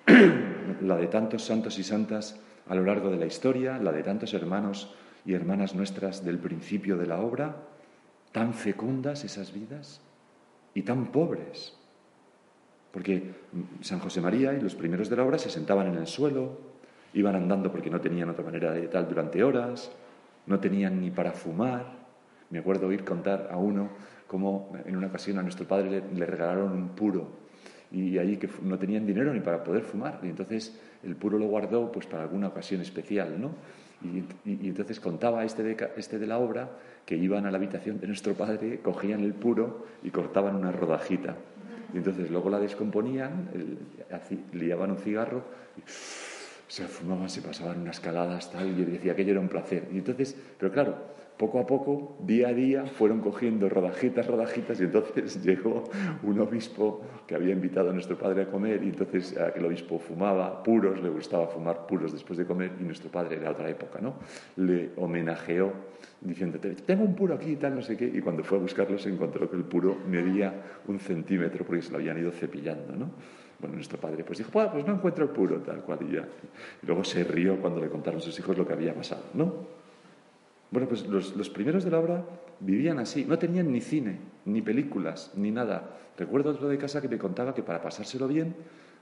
la 0.81 0.97
de 0.97 1.07
tantos 1.07 1.43
santos 1.43 1.77
y 1.79 1.83
santas 1.83 2.39
a 2.67 2.75
lo 2.75 2.83
largo 2.83 3.09
de 3.09 3.17
la 3.17 3.25
historia, 3.25 3.77
la 3.77 3.91
de 3.91 4.03
tantos 4.03 4.33
hermanos 4.33 4.93
y 5.25 5.33
hermanas 5.33 5.75
nuestras 5.75 6.25
del 6.25 6.39
principio 6.39 6.97
de 6.97 7.07
la 7.07 7.21
obra, 7.21 7.55
tan 8.31 8.53
fecundas 8.53 9.23
esas 9.23 9.53
vidas 9.53 10.01
y 10.73 10.81
tan 10.81 11.11
pobres. 11.11 11.77
Porque 12.91 13.31
San 13.81 13.99
José 13.99 14.21
María 14.21 14.53
y 14.53 14.61
los 14.61 14.75
primeros 14.75 15.09
de 15.09 15.17
la 15.17 15.23
obra 15.23 15.37
se 15.37 15.49
sentaban 15.49 15.87
en 15.87 15.97
el 15.97 16.07
suelo, 16.07 16.66
iban 17.19 17.35
andando 17.35 17.71
porque 17.71 17.89
no 17.89 17.99
tenían 17.99 18.29
otra 18.29 18.43
manera 18.43 18.71
de 18.71 18.87
tal 18.87 19.07
durante 19.07 19.43
horas, 19.43 19.91
no 20.45 20.59
tenían 20.59 21.01
ni 21.01 21.11
para 21.11 21.31
fumar. 21.31 21.85
Me 22.49 22.59
acuerdo 22.59 22.87
oír 22.87 23.03
contar 23.03 23.49
a 23.51 23.57
uno 23.57 23.89
como 24.27 24.71
en 24.85 24.95
una 24.95 25.07
ocasión 25.07 25.39
a 25.39 25.41
nuestro 25.41 25.67
padre 25.67 26.03
le, 26.13 26.25
regalaron 26.25 26.71
un 26.71 26.89
puro 26.89 27.47
y 27.91 28.17
allí 28.17 28.37
que 28.37 28.49
no 28.61 28.77
tenían 28.77 29.05
dinero 29.05 29.33
ni 29.33 29.39
para 29.39 29.63
poder 29.63 29.83
fumar 29.83 30.19
y 30.21 30.27
entonces 30.27 30.77
el 31.03 31.15
puro 31.15 31.37
lo 31.37 31.47
guardó 31.47 31.91
pues 31.91 32.05
para 32.05 32.23
alguna 32.23 32.47
ocasión 32.47 32.81
especial, 32.81 33.39
¿no? 33.39 33.51
Y, 34.03 34.23
entonces 34.67 34.99
contaba 34.99 35.43
este 35.43 35.63
de, 35.63 35.89
este 35.97 36.19
de 36.19 36.27
la 36.27 36.37
obra 36.37 36.69
que 37.05 37.15
iban 37.15 37.45
a 37.45 37.51
la 37.51 37.57
habitación 37.57 37.99
de 37.99 38.07
nuestro 38.07 38.33
padre, 38.33 38.79
cogían 38.81 39.21
el 39.21 39.33
puro 39.33 39.87
y 40.03 40.11
cortaban 40.11 40.55
una 40.55 40.71
rodajita. 40.71 41.35
Y 41.93 41.97
entonces 41.97 42.29
luego 42.29 42.49
la 42.49 42.59
descomponían, 42.59 43.49
liaban 44.53 44.91
un 44.91 44.97
cigarro 44.97 45.45
y 45.77 45.81
se 46.67 46.87
fumaban, 46.87 47.29
se 47.29 47.41
pasaban 47.41 47.81
unas 47.81 47.99
caladas, 47.99 48.51
tal, 48.51 48.69
y 48.69 48.75
yo 48.75 48.85
decía 48.85 49.01
que 49.01 49.11
aquello 49.11 49.31
era 49.31 49.39
un 49.39 49.47
placer. 49.47 49.87
Y 49.91 49.97
entonces, 49.99 50.35
pero 50.57 50.71
claro, 50.71 50.95
poco 51.37 51.59
a 51.59 51.65
poco, 51.65 52.17
día 52.21 52.49
a 52.49 52.53
día, 52.53 52.85
fueron 52.85 53.21
cogiendo 53.21 53.69
rodajitas, 53.69 54.25
rodajitas, 54.27 54.79
y 54.81 54.83
entonces 54.83 55.41
llegó 55.45 55.83
un 56.23 56.39
obispo 56.39 57.01
que 57.27 57.35
había 57.35 57.53
invitado 57.53 57.91
a 57.91 57.93
nuestro 57.93 58.17
padre 58.17 58.43
a 58.43 58.45
comer, 58.49 58.83
y 58.83 58.89
entonces 58.89 59.37
aquel 59.37 59.65
obispo 59.65 59.99
fumaba 59.99 60.63
puros, 60.63 61.01
le 61.01 61.09
gustaba 61.09 61.47
fumar 61.47 61.85
puros 61.87 62.11
después 62.11 62.37
de 62.37 62.45
comer, 62.45 62.71
y 62.79 62.83
nuestro 62.83 63.09
padre 63.09 63.37
era 63.37 63.51
otra 63.51 63.69
época, 63.69 63.99
¿no? 64.01 64.15
Le 64.57 64.91
homenajeó 64.97 65.71
diciendo, 66.19 66.59
tengo 66.85 67.03
un 67.03 67.15
puro 67.15 67.35
aquí 67.35 67.51
y 67.51 67.55
tal, 67.55 67.75
no 67.75 67.81
sé 67.81 67.95
qué, 67.95 68.05
y 68.05 68.19
cuando 68.19 68.43
fue 68.43 68.57
a 68.57 68.61
buscarlo 68.61 68.97
se 68.97 69.09
encontró 69.09 69.49
que 69.49 69.55
el 69.55 69.63
puro 69.63 69.97
medía 70.07 70.79
un 70.87 70.99
centímetro 70.99 71.63
porque 71.65 71.83
se 71.83 71.91
lo 71.91 71.97
habían 71.97 72.17
ido 72.17 72.31
cepillando, 72.31 72.95
¿no? 72.95 73.11
Bueno, 73.59 73.75
nuestro 73.75 73.99
padre 73.99 74.23
pues 74.23 74.37
dijo, 74.37 74.51
pues 74.51 74.85
no 74.85 74.93
encuentro 74.93 75.23
el 75.23 75.31
puro, 75.31 75.57
tal 75.61 75.81
cual, 75.81 75.99
y 76.07 76.15
ya. 76.15 76.27
Y 76.83 76.85
luego 76.85 77.03
se 77.03 77.23
rió 77.23 77.59
cuando 77.59 77.81
le 77.81 77.89
contaron 77.89 78.19
a 78.19 78.23
sus 78.23 78.37
hijos 78.37 78.57
lo 78.57 78.67
que 78.67 78.73
había 78.73 78.93
pasado, 78.93 79.23
¿no? 79.33 79.77
Bueno, 80.69 80.87
pues 80.87 81.07
los, 81.07 81.49
primeros 81.49 81.83
de 81.83 81.91
la 81.91 81.99
obra 81.99 82.23
vivían 82.59 82.99
así, 82.99 83.25
no 83.25 83.39
tenían 83.39 83.71
ni 83.71 83.81
cine, 83.81 84.19
ni 84.45 84.61
películas, 84.61 85.31
ni 85.35 85.49
nada. 85.49 85.97
Recuerdo 86.17 86.51
otro 86.51 86.67
de 86.67 86.77
casa 86.77 87.01
que 87.01 87.07
me 87.07 87.17
contaba 87.17 87.55
que 87.55 87.63
para 87.63 87.81
pasárselo 87.81 88.27
bien 88.27 88.55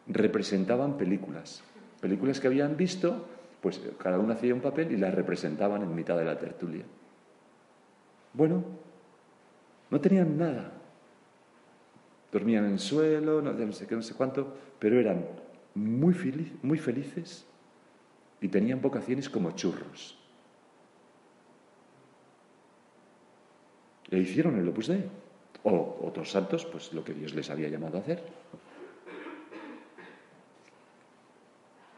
representaban 0.07 0.97
películas. 0.97 1.63
Películas 2.01 2.39
que 2.39 2.47
habían 2.47 2.77
visto, 2.77 3.25
pues 3.61 3.81
cada 3.97 4.19
uno 4.19 4.33
hacía 4.33 4.53
un 4.53 4.61
papel 4.61 4.91
y 4.91 4.97
las 4.97 5.13
representaban 5.13 5.81
en 5.81 5.95
mitad 5.95 6.17
de 6.17 6.25
la 6.25 6.37
tertulia. 6.37 6.83
Bueno, 8.33 8.63
no 9.89 9.99
tenían 9.99 10.37
nada. 10.37 10.71
Dormían 12.31 12.65
en 12.65 12.73
el 12.73 12.79
suelo, 12.79 13.41
no, 13.41 13.71
sé 13.71 13.88
qué, 13.88 13.95
no 13.95 14.01
sé 14.01 14.13
cuánto, 14.13 14.53
pero 14.79 14.99
eran 14.99 15.25
muy, 15.73 16.15
muy 16.61 16.77
felices 16.77 17.45
y 18.41 18.47
tenían 18.47 18.81
vocaciones 18.81 19.29
como 19.29 19.51
churros. 19.51 20.17
Le 24.07 24.19
hicieron 24.19 24.57
el 24.57 24.67
Opus 24.67 24.88
Dei. 24.88 25.03
O 25.67 25.97
otros 26.03 26.29
santos, 26.29 26.63
pues 26.65 26.93
lo 26.93 27.03
que 27.03 27.13
Dios 27.13 27.33
les 27.33 27.49
había 27.49 27.69
llamado 27.69 27.97
a 27.97 28.01
hacer. 28.01 28.21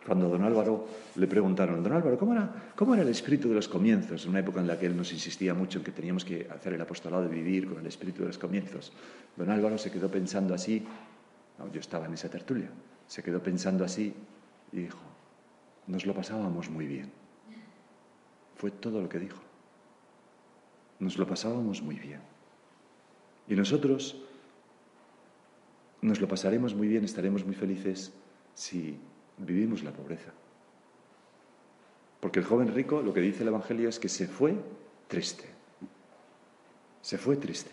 Cuando 0.07 0.29
don 0.29 0.43
Álvaro 0.43 0.87
le 1.15 1.27
preguntaron, 1.27 1.83
don 1.83 1.91
Álvaro, 1.91 2.17
¿cómo 2.17 2.33
era, 2.33 2.71
¿cómo 2.75 2.93
era 2.93 3.03
el 3.03 3.09
espíritu 3.09 3.49
de 3.49 3.55
los 3.55 3.67
comienzos? 3.67 4.23
En 4.23 4.31
una 4.31 4.39
época 4.39 4.61
en 4.61 4.67
la 4.67 4.79
que 4.79 4.85
él 4.85 4.95
nos 4.95 5.11
insistía 5.11 5.53
mucho 5.53 5.79
en 5.79 5.83
que 5.83 5.91
teníamos 5.91 6.23
que 6.23 6.47
hacer 6.49 6.73
el 6.73 6.81
apostolado 6.81 7.23
de 7.23 7.29
vivir 7.29 7.67
con 7.67 7.79
el 7.79 7.85
espíritu 7.85 8.21
de 8.21 8.27
los 8.27 8.37
comienzos. 8.37 8.93
Don 9.35 9.49
Álvaro 9.49 9.77
se 9.77 9.91
quedó 9.91 10.09
pensando 10.09 10.55
así, 10.55 10.83
yo 11.73 11.79
estaba 11.79 12.05
en 12.05 12.13
esa 12.13 12.29
tertulia, 12.29 12.69
se 13.05 13.21
quedó 13.21 13.43
pensando 13.43 13.83
así 13.83 14.13
y 14.71 14.77
dijo, 14.77 14.99
nos 15.87 16.05
lo 16.05 16.13
pasábamos 16.13 16.69
muy 16.69 16.87
bien. 16.87 17.11
Fue 18.55 18.71
todo 18.71 19.01
lo 19.01 19.09
que 19.09 19.19
dijo 19.19 19.47
nos 20.99 21.17
lo 21.17 21.27
pasábamos 21.27 21.81
muy 21.81 21.95
bien. 21.95 22.19
Y 23.47 23.55
nosotros 23.55 24.17
nos 26.01 26.19
lo 26.19 26.27
pasaremos 26.27 26.75
muy 26.75 26.87
bien, 26.87 27.03
estaremos 27.03 27.45
muy 27.45 27.55
felices 27.55 28.13
si 28.53 28.97
vivimos 29.37 29.83
la 29.83 29.91
pobreza. 29.91 30.31
Porque 32.19 32.39
el 32.39 32.45
joven 32.45 32.73
rico, 32.73 33.01
lo 33.01 33.13
que 33.13 33.21
dice 33.21 33.43
el 33.43 33.49
Evangelio 33.49 33.89
es 33.89 33.99
que 33.99 34.09
se 34.09 34.27
fue 34.27 34.55
triste. 35.07 35.45
Se 37.01 37.17
fue 37.17 37.37
triste. 37.37 37.71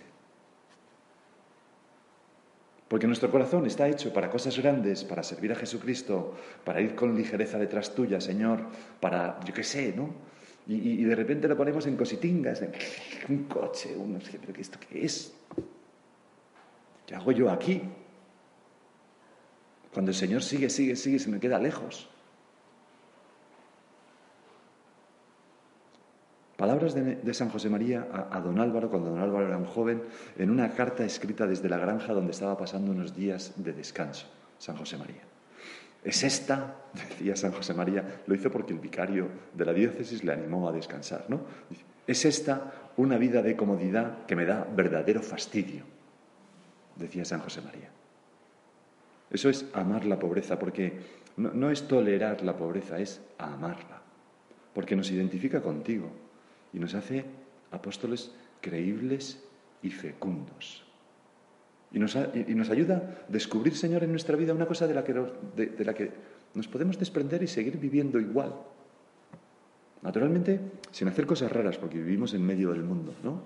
Porque 2.89 3.07
nuestro 3.07 3.31
corazón 3.31 3.67
está 3.67 3.89
hecho 3.89 4.13
para 4.13 4.31
cosas 4.31 4.57
grandes, 4.59 5.05
para 5.05 5.23
servir 5.23 5.51
a 5.53 5.57
Jesucristo, 5.57 6.35
para 6.65 6.81
ir 6.81 6.95
con 6.95 7.17
ligereza 7.17 7.59
detrás 7.59 7.95
tuya, 7.95 8.21
Señor, 8.21 8.67
para, 9.01 9.41
yo 9.41 9.55
qué 9.55 9.65
sé, 9.65 9.95
¿no? 9.97 10.11
Y, 10.67 11.05
de 11.05 11.15
repente 11.15 11.47
lo 11.47 11.57
ponemos 11.57 11.87
en 11.87 11.97
cositingas, 11.97 12.63
en 12.63 12.73
un 13.29 13.45
coche, 13.45 13.95
unos, 13.97 14.25
pero 14.41 14.53
¿qué 14.53 14.61
esto 14.63 14.79
qué 14.89 15.05
es? 15.05 15.35
¿Qué 17.07 17.15
hago 17.15 17.33
yo 17.33 17.51
aquí? 17.51 17.83
Cuando 19.95 20.11
el 20.11 20.17
Señor 20.17 20.43
sigue, 20.43 20.69
sigue, 20.69 20.97
sigue, 20.97 21.21
se 21.21 21.31
me 21.31 21.39
queda 21.39 21.59
lejos. 21.61 22.11
Palabras 26.57 26.95
de, 26.95 27.35
San 27.35 27.49
José 27.49 27.69
María 27.69 28.09
a, 28.13 28.37
a, 28.37 28.41
don 28.41 28.59
Álvaro, 28.59 28.91
cuando 28.91 29.11
don 29.11 29.21
Álvaro 29.21 29.47
era 29.47 29.57
un 29.57 29.67
joven, 29.67 30.03
en 30.37 30.51
una 30.51 30.73
carta 30.73 31.05
escrita 31.05 31.47
desde 31.47 31.69
la 31.69 31.79
granja 31.79 32.13
donde 32.13 32.33
estaba 32.33 32.57
pasando 32.57 32.91
unos 32.91 33.15
días 33.15 33.53
de 33.57 33.73
descanso, 33.73 34.27
San 34.59 34.77
José 34.77 34.97
María. 34.97 35.23
Es 36.03 36.23
esta, 36.23 36.77
decía 36.93 37.37
San 37.37 37.53
José 37.53 37.73
María, 37.75 38.23
lo 38.27 38.35
hizo 38.35 38.51
porque 38.51 38.73
el 38.73 38.81
vicario 38.81 39.29
de 39.53 39.65
la 39.65 39.73
diócesis 39.73 40.25
le 40.25 40.33
animó 40.33 40.69
a 40.69 40.73
descansar, 40.73 41.27
¿no? 41.29 41.41
Es 42.07 42.25
esta 42.25 42.91
una 42.97 43.17
vida 43.17 43.43
de 43.43 43.57
comodidad 43.57 44.27
que 44.27 44.37
me 44.37 44.45
da 44.45 44.65
verdadero 44.65 45.23
fastidio, 45.23 45.85
decía 46.97 47.25
San 47.25 47.41
José 47.41 47.61
María. 47.63 47.91
Eso 49.31 49.49
es 49.49 49.67
amar 49.73 50.05
la 50.05 50.19
pobreza, 50.19 50.59
porque 50.59 50.93
no, 51.37 51.53
no 51.53 51.71
es 51.71 51.89
tolerar 51.89 52.43
la 52.43 52.57
pobreza, 52.57 52.99
es 52.99 53.21
amarla, 53.39 54.03
porque 54.75 54.97
nos 54.97 55.11
identifica 55.11 55.63
contigo 55.63 56.11
y 56.73 56.79
nos 56.79 56.95
hace 56.95 57.25
apóstoles 57.71 58.33
creíbles 58.61 59.43
y 59.83 59.91
fecundos. 59.91 60.85
Y 61.95 62.01
nos, 62.01 62.17
ayuda 62.71 62.97
a 62.97 63.33
descubrir, 63.33 63.77
Señor, 63.77 64.03
en 64.03 64.11
nuestra 64.11 64.35
vida 64.35 64.53
una 64.53 64.67
cosa 64.67 64.89
de 64.89 64.95
la, 64.95 65.05
que 65.05 65.15
nos, 65.15 65.31
de, 65.55 65.85
la 65.85 65.95
que 65.95 66.11
nos 66.55 66.67
podemos 66.67 66.99
desprender 66.99 67.41
y 67.45 67.47
seguir 67.47 67.79
viviendo 67.79 68.19
igual. 68.19 68.53
Naturalmente, 70.03 70.59
sin 70.91 71.07
hacer 71.07 71.25
cosas 71.25 71.53
raras, 71.53 71.79
porque 71.79 71.99
vivimos 71.99 72.35
en 72.35 72.45
medio 72.45 72.73
del 72.73 72.83
mundo, 72.83 73.15
¿no? 73.23 73.43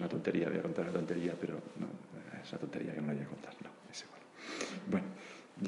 Una 0.00 0.08
tontería, 0.08 0.48
voy 0.48 0.58
a 0.58 0.62
contar 0.62 0.84
una 0.84 0.94
tontería, 0.94 1.34
pero 1.40 1.54
no, 1.78 1.86
es 2.42 2.50
una 2.50 2.60
tontería 2.60 2.94
que 2.94 3.00
no 3.00 3.08
la 3.08 3.14
voy 3.14 3.22
a 3.22 3.26
contar, 3.26 3.54
no, 3.62 3.70
es 3.90 4.04
igual. 4.04 4.20
Bueno, 4.90 5.06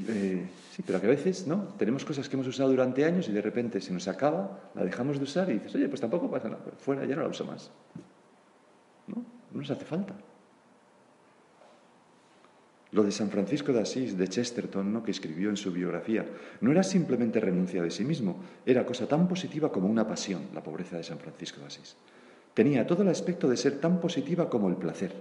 eh, 0.09 0.47
sí, 0.75 0.83
pero 0.87 0.99
a 0.99 1.01
veces, 1.03 1.47
¿no? 1.47 1.75
Tenemos 1.79 2.05
cosas 2.05 2.29
que 2.29 2.37
hemos 2.37 2.47
usado 2.47 2.71
durante 2.71 3.05
años 3.05 3.29
y 3.29 3.33
de 3.33 3.43
repente 3.43 3.81
se 3.81 3.93
nos 3.93 4.09
acaba, 4.09 4.71
la 4.75 4.85
dejamos 4.85 5.19
de 5.19 5.25
usar 5.25 5.51
y 5.51 5.55
dices, 5.55 5.75
oye, 5.75 5.89
pues 5.89 6.01
tampoco 6.01 6.31
pasa 6.31 6.49
nada, 6.49 6.63
fuera, 6.79 7.05
ya 7.05 7.15
no 7.15 7.23
la 7.23 7.29
uso 7.29 7.45
más. 7.45 7.71
¿No? 9.07 9.17
No 9.53 9.59
nos 9.61 9.71
hace 9.71 9.85
falta. 9.85 10.15
Lo 12.93 13.03
de 13.03 13.11
San 13.11 13.31
Francisco 13.31 13.73
de 13.73 13.81
Asís, 13.81 14.19
de 14.19 14.29
Chesterton, 14.29 14.93
¿no? 14.93 15.03
que 15.03 15.11
escribió 15.11 15.49
en 15.49 15.57
su 15.57 15.73
biografía, 15.73 16.27
no 16.61 16.71
era 16.71 16.83
simplemente 16.83 17.41
renuncia 17.41 17.83
de 17.83 17.91
sí 17.91 18.05
mismo, 18.05 18.43
era 18.67 18.85
cosa 18.85 19.07
tan 19.07 19.29
positiva 19.29 19.73
como 19.73 19.89
una 19.89 20.07
pasión, 20.07 20.49
la 20.55 20.63
pobreza 20.63 20.99
de 20.99 21.03
San 21.03 21.19
Francisco 21.19 21.61
de 21.61 21.67
Asís. 21.67 21.97
Tenía 22.55 22.87
todo 22.87 23.03
el 23.03 23.09
aspecto 23.09 23.49
de 23.49 23.57
ser 23.57 23.81
tan 23.81 24.01
positiva 24.01 24.51
como 24.51 24.69
el 24.69 24.77
placer. 24.77 25.13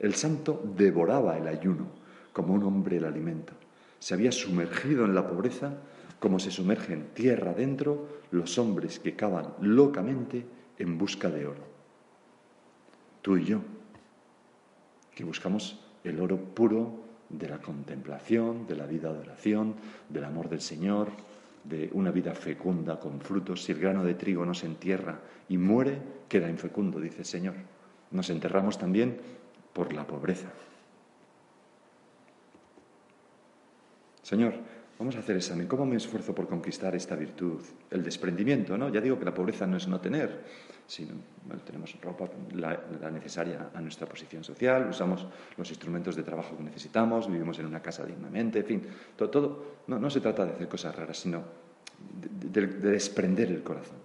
El 0.00 0.14
santo 0.14 0.62
devoraba 0.76 1.38
el 1.38 1.46
ayuno, 1.46 1.86
como 2.32 2.54
un 2.54 2.64
hombre 2.64 2.96
el 2.96 3.04
alimento. 3.04 3.52
Se 4.00 4.14
había 4.14 4.32
sumergido 4.32 5.04
en 5.04 5.14
la 5.14 5.28
pobreza 5.28 5.74
como 6.18 6.38
se 6.38 6.50
sumergen 6.50 7.08
tierra 7.12 7.50
adentro 7.50 8.08
los 8.30 8.58
hombres 8.58 8.98
que 8.98 9.14
cavan 9.14 9.54
locamente 9.60 10.46
en 10.78 10.96
busca 10.96 11.30
de 11.30 11.46
oro. 11.46 11.62
Tú 13.20 13.36
y 13.36 13.44
yo, 13.44 13.60
que 15.14 15.22
buscamos 15.22 15.78
el 16.02 16.20
oro 16.20 16.38
puro 16.38 17.04
de 17.28 17.48
la 17.48 17.58
contemplación, 17.58 18.66
de 18.66 18.76
la 18.76 18.86
vida 18.86 19.12
de 19.12 19.20
oración, 19.20 19.74
del 20.08 20.24
amor 20.24 20.48
del 20.48 20.60
Señor, 20.60 21.08
de 21.64 21.90
una 21.92 22.10
vida 22.10 22.34
fecunda 22.34 23.00
con 23.00 23.20
frutos. 23.20 23.64
Si 23.64 23.72
el 23.72 23.80
grano 23.80 24.04
de 24.04 24.14
trigo 24.14 24.44
no 24.44 24.54
se 24.54 24.66
entierra 24.66 25.20
y 25.48 25.58
muere, 25.58 25.98
queda 26.28 26.48
infecundo, 26.48 27.00
dice 27.00 27.20
el 27.20 27.24
Señor. 27.24 27.54
Nos 28.10 28.30
enterramos 28.30 28.78
también 28.78 29.18
por 29.72 29.92
la 29.92 30.06
pobreza. 30.06 30.48
Señor, 34.22 34.54
vamos 34.98 35.16
a 35.16 35.20
hacer 35.20 35.36
examen. 35.36 35.66
¿Cómo 35.66 35.86
me 35.86 35.96
esfuerzo 35.96 36.34
por 36.34 36.48
conquistar 36.48 36.94
esta 36.94 37.16
virtud? 37.16 37.60
El 37.90 38.02
desprendimiento, 38.02 38.76
¿no? 38.76 38.88
Ya 38.88 39.00
digo 39.00 39.18
que 39.18 39.24
la 39.24 39.34
pobreza 39.34 39.66
no 39.66 39.76
es 39.76 39.88
no 39.88 40.00
tener, 40.00 40.44
sino 40.86 41.14
tenemos 41.64 41.98
ropa 42.00 42.28
la, 42.54 43.10
necesaria 43.10 43.70
a 43.74 43.80
nuestra 43.80 44.06
posición 44.06 44.44
social, 44.44 44.88
usamos 44.88 45.26
los 45.56 45.68
instrumentos 45.70 46.16
de 46.16 46.22
trabajo 46.22 46.56
que 46.56 46.62
necesitamos, 46.62 47.30
vivimos 47.30 47.58
en 47.58 47.66
una 47.66 47.80
casa 47.80 48.04
dignamente, 48.04 48.60
en 48.60 48.66
fin, 48.66 48.82
todo, 49.16 49.76
no, 49.86 50.10
se 50.10 50.20
trata 50.20 50.44
de 50.44 50.52
hacer 50.52 50.68
cosas 50.68 50.94
raras, 50.94 51.18
sino 51.18 51.42
de 52.20 52.66
desprender 52.66 53.50
el 53.50 53.62
corazón 53.62 54.03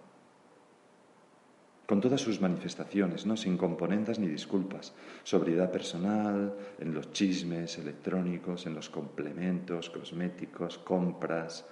con 1.90 2.00
todas 2.00 2.22
sus 2.22 2.40
manifestaciones, 2.40 3.26
¿no? 3.26 3.36
sin 3.36 3.58
componentes 3.58 4.20
ni 4.20 4.28
disculpas. 4.28 4.94
Sobriedad 5.24 5.72
personal, 5.72 6.54
en 6.78 6.94
los 6.94 7.12
chismes 7.12 7.80
electrónicos, 7.80 8.68
en 8.68 8.76
los 8.76 8.92
complementos, 8.92 9.90
cosméticos, 9.90 10.78
compras. 10.78 11.66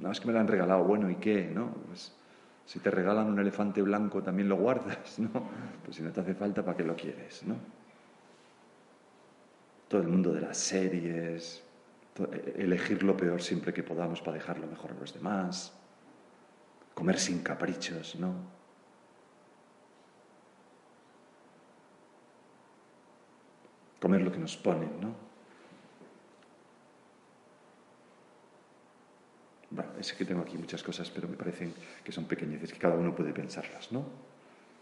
No, 0.00 0.10
es 0.10 0.18
que 0.18 0.26
me 0.26 0.32
lo 0.32 0.40
han 0.40 0.48
regalado, 0.48 0.82
bueno, 0.82 1.08
¿y 1.08 1.14
qué? 1.14 1.48
¿no? 1.48 1.72
Pues, 1.86 2.12
si 2.66 2.80
te 2.80 2.90
regalan 2.90 3.28
un 3.28 3.38
elefante 3.38 3.82
blanco, 3.82 4.20
también 4.20 4.48
lo 4.48 4.56
guardas, 4.56 5.16
¿no? 5.20 5.30
Pues 5.84 5.96
si 5.96 6.02
no 6.02 6.10
te 6.10 6.20
hace 6.20 6.34
falta, 6.34 6.64
¿para 6.64 6.76
qué 6.76 6.82
lo 6.82 6.96
quieres, 6.96 7.44
no? 7.44 7.54
Todo 9.86 10.00
el 10.00 10.08
mundo 10.08 10.32
de 10.32 10.40
las 10.40 10.58
series, 10.58 11.62
elegir 12.56 13.04
lo 13.04 13.16
peor 13.16 13.40
siempre 13.40 13.72
que 13.72 13.84
podamos 13.84 14.20
para 14.22 14.38
dejarlo 14.38 14.66
mejor 14.66 14.90
a 14.90 14.94
los 14.94 15.14
demás 15.14 15.77
comer 16.98 17.20
sin 17.20 17.44
caprichos, 17.44 18.16
¿no? 18.16 18.34
Comer 24.00 24.22
lo 24.22 24.32
que 24.32 24.38
nos 24.38 24.56
ponen, 24.56 25.00
¿no? 25.00 25.14
Bueno, 29.70 29.92
es 30.00 30.12
que 30.12 30.24
tengo 30.24 30.42
aquí 30.42 30.58
muchas 30.58 30.82
cosas, 30.82 31.08
pero 31.10 31.28
me 31.28 31.36
parecen 31.36 31.72
que 32.02 32.10
son 32.10 32.24
pequeñeces, 32.24 32.72
que 32.72 32.80
cada 32.80 32.96
uno 32.96 33.14
puede 33.14 33.32
pensarlas, 33.32 33.92
¿no? 33.92 34.02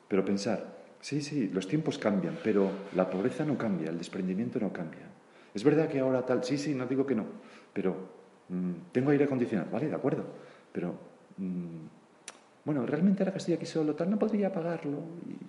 Pero 0.08 0.24
pensar, 0.24 0.74
sí, 1.02 1.20
sí, 1.20 1.48
los 1.48 1.68
tiempos 1.68 1.98
cambian, 1.98 2.38
pero 2.42 2.70
la 2.94 3.10
pobreza 3.10 3.44
no 3.44 3.58
cambia, 3.58 3.90
el 3.90 3.98
desprendimiento 3.98 4.58
no 4.58 4.72
cambia. 4.72 5.06
Es 5.52 5.62
verdad 5.62 5.86
que 5.90 5.98
ahora 5.98 6.24
tal, 6.24 6.42
sí, 6.44 6.56
sí, 6.56 6.74
no 6.74 6.86
digo 6.86 7.04
que 7.04 7.14
no, 7.14 7.26
pero 7.74 8.08
mm, 8.48 8.90
tengo 8.92 9.10
aire 9.10 9.24
acondicionado, 9.24 9.70
vale, 9.70 9.88
de 9.88 9.94
acuerdo, 9.94 10.24
pero 10.72 10.98
mm, 11.36 11.95
bueno, 12.66 12.84
realmente 12.84 13.22
ahora 13.22 13.30
que 13.30 13.38
estoy 13.38 13.54
aquí 13.54 13.64
solo, 13.64 13.94
tal, 13.94 14.10
no 14.10 14.18
podría 14.18 14.52
pagarlo 14.52 14.98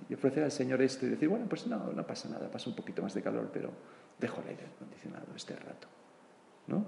y 0.08 0.14
ofrecer 0.14 0.44
al 0.44 0.52
Señor 0.52 0.84
esto 0.84 1.08
y 1.08 1.10
decir, 1.10 1.28
bueno, 1.28 1.48
pues 1.50 1.66
no, 1.66 1.92
no 1.92 2.06
pasa 2.06 2.30
nada, 2.30 2.50
pasa 2.50 2.70
un 2.70 2.76
poquito 2.76 3.02
más 3.02 3.16
de 3.16 3.24
calor, 3.24 3.50
pero 3.52 3.72
dejo 4.20 4.40
el 4.42 4.50
aire 4.50 4.68
acondicionado 4.76 5.26
este 5.36 5.56
rato, 5.56 5.88
¿no? 6.68 6.86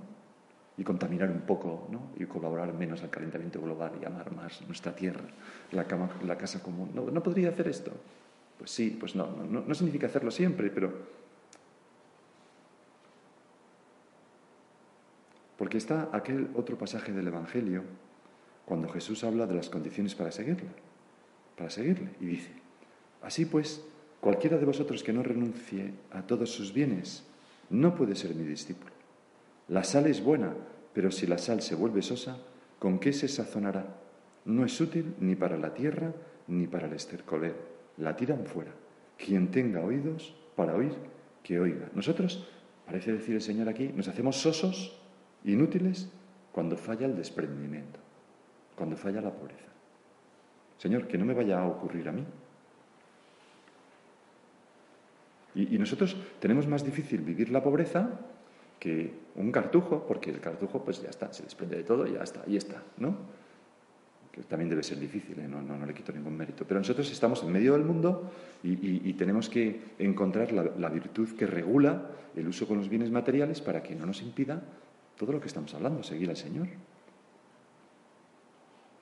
Y 0.78 0.84
contaminar 0.84 1.32
un 1.32 1.42
poco, 1.42 1.88
¿no? 1.90 2.12
Y 2.16 2.26
colaborar 2.26 2.72
menos 2.74 3.02
al 3.02 3.10
calentamiento 3.10 3.60
global 3.60 3.94
y 4.00 4.06
amar 4.06 4.32
más 4.32 4.62
nuestra 4.68 4.96
tierra, 4.96 5.26
la, 5.72 5.86
la 6.24 6.38
casa 6.38 6.62
común. 6.62 6.92
¿No, 6.94 7.10
¿No 7.10 7.24
podría 7.24 7.50
hacer 7.50 7.68
esto? 7.68 7.92
Pues 8.60 8.70
sí, 8.70 8.96
pues 9.00 9.16
no, 9.16 9.36
no, 9.50 9.62
no 9.62 9.74
significa 9.74 10.06
hacerlo 10.06 10.30
siempre, 10.30 10.70
pero 10.70 11.20
Porque 15.58 15.78
está 15.78 16.08
aquel 16.14 16.52
otro 16.56 16.78
pasaje 16.78 17.12
del 17.12 17.28
Evangelio 17.28 17.84
cuando 18.70 18.88
Jesús 18.88 19.24
habla 19.24 19.48
de 19.48 19.56
las 19.56 19.68
condiciones 19.68 20.14
para 20.14 20.32
seguirle, 20.32 20.70
para 21.58 21.72
seguirle, 21.72 22.12
y 22.22 22.28
dice, 22.28 22.52
así 23.24 23.46
pues, 23.46 23.84
cualquiera 24.22 24.60
de 24.60 24.66
vosotros 24.66 25.02
que 25.02 25.12
no 25.12 25.24
renuncie 25.24 25.92
a 26.12 26.22
todos 26.22 26.52
sus 26.52 26.72
bienes, 26.72 27.24
no 27.72 27.96
puede 27.96 28.16
ser 28.16 28.36
mi 28.36 28.44
discípulo. 28.44 28.92
La 29.70 29.84
sal 29.84 30.06
es 30.06 30.24
buena, 30.24 30.54
pero 30.94 31.10
si 31.10 31.26
la 31.26 31.40
sal 31.40 31.64
se 31.64 31.74
vuelve 31.74 32.04
sosa, 32.04 32.38
¿con 32.78 33.00
qué 33.00 33.12
se 33.12 33.28
sazonará? 33.28 33.88
No 34.46 34.64
es 34.64 34.80
útil 34.80 35.16
ni 35.20 35.34
para 35.34 35.58
la 35.58 35.74
tierra 35.74 36.14
ni 36.48 36.68
para 36.68 36.86
el 36.86 36.94
estercolero. 36.94 37.58
La 37.98 38.16
tiran 38.16 38.46
fuera. 38.46 38.76
Quien 39.18 39.50
tenga 39.50 39.84
oídos 39.84 40.36
para 40.56 40.76
oír, 40.76 40.94
que 41.42 41.60
oiga. 41.60 41.90
Nosotros, 41.96 42.48
parece 42.86 43.14
decir 43.14 43.34
el 43.34 43.42
Señor 43.42 43.68
aquí, 43.68 43.92
nos 43.96 44.08
hacemos 44.08 44.36
sosos, 44.36 44.96
inútiles, 45.44 46.08
cuando 46.52 46.78
falla 46.78 47.08
el 47.08 47.16
desprendimiento 47.16 48.00
cuando 48.80 48.96
falla 48.96 49.20
la 49.22 49.32
pobreza. 49.32 49.68
Señor, 50.78 51.08
que 51.08 51.18
no 51.18 51.26
me 51.26 51.34
vaya 51.34 51.60
a 51.60 51.68
ocurrir 51.68 52.08
a 52.08 52.14
mí. 52.14 52.26
Y, 55.54 55.78
nosotros 55.78 56.16
tenemos 56.40 56.68
más 56.68 56.86
difícil 56.86 57.22
vivir 57.22 57.52
la 57.52 57.62
pobreza 57.62 58.10
que 58.80 59.12
un 59.36 59.52
cartujo, 59.52 60.06
porque 60.08 60.30
el 60.30 60.40
cartujo 60.40 60.86
pues 60.86 61.02
ya 61.02 61.10
está, 61.10 61.34
se 61.34 61.44
desprende 61.44 61.76
de 61.76 61.84
todo 61.84 62.08
y 62.08 62.14
ya 62.14 62.24
está, 62.24 62.44
ahí 62.48 62.56
está, 62.56 62.82
¿no? 62.98 63.18
Que 64.32 64.44
también 64.44 64.70
debe 64.70 64.84
ser 64.84 65.00
difícil, 65.00 65.38
¿eh? 65.40 65.48
no, 65.50 65.62
no, 65.62 65.86
le 65.86 65.94
quito 65.94 66.14
ningún 66.14 66.38
mérito. 66.38 66.66
Pero 66.66 66.80
nosotros 66.80 67.12
estamos 67.12 67.44
en 67.44 67.52
medio 67.52 67.74
del 67.74 67.84
mundo 67.84 68.32
y, 68.64 69.12
tenemos 69.14 69.50
que 69.50 69.82
encontrar 69.98 70.54
la, 70.54 70.64
la, 70.64 70.90
virtud 70.90 71.36
que 71.36 71.46
regula 71.46 72.10
el 72.38 72.48
uso 72.48 72.66
con 72.68 72.78
los 72.78 72.88
bienes 72.88 73.12
materiales 73.12 73.60
para 73.60 73.84
que 73.84 73.96
no 73.96 74.06
nos 74.06 74.22
impida 74.22 74.62
todo 75.18 75.34
lo 75.34 75.42
que 75.42 75.48
estamos 75.48 75.74
hablando, 75.74 76.04
seguir 76.04 76.30
al 76.30 76.38
Señor. 76.38 76.68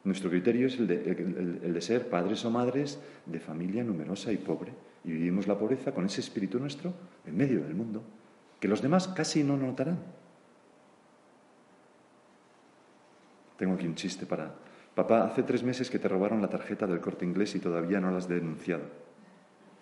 Nuestro 0.07 0.29
criterio 0.29 0.67
es 0.67 0.79
el 0.79 0.87
de, 0.87 1.81
ser 1.81 2.07
padres 2.07 2.45
o 2.45 2.49
madres 2.49 2.97
de 3.25 3.41
familia 3.41 3.83
numerosa 3.83 4.31
y 4.31 4.37
pobre. 4.37 4.71
Y 5.03 5.11
vivimos 5.11 5.47
la 5.47 5.59
pobreza 5.59 5.91
con 5.91 6.05
ese 6.05 6.21
espíritu 6.21 6.59
nuestro 6.59 6.93
en 7.25 7.35
medio 7.35 7.61
del 7.61 7.75
mundo, 7.75 8.01
que 8.57 8.69
los 8.69 8.81
demás 8.81 9.09
casi 9.09 9.43
no 9.43 9.57
notarán. 9.57 9.99
Tengo 13.57 13.73
aquí 13.73 13.85
un 13.85 13.95
chiste 13.95 14.25
para... 14.25 14.55
Papá, 14.95 15.25
hace 15.25 15.43
tres 15.43 15.61
meses 15.61 15.89
que 15.89 15.99
te 15.99 16.07
robaron 16.07 16.41
la 16.41 16.49
tarjeta 16.49 16.87
del 16.87 17.01
corte 17.01 17.25
inglés 17.25 17.53
y 17.55 17.59
todavía 17.59 17.99
no 17.99 18.09
la 18.09 18.19
has 18.19 18.29
denunciado. 18.29 18.83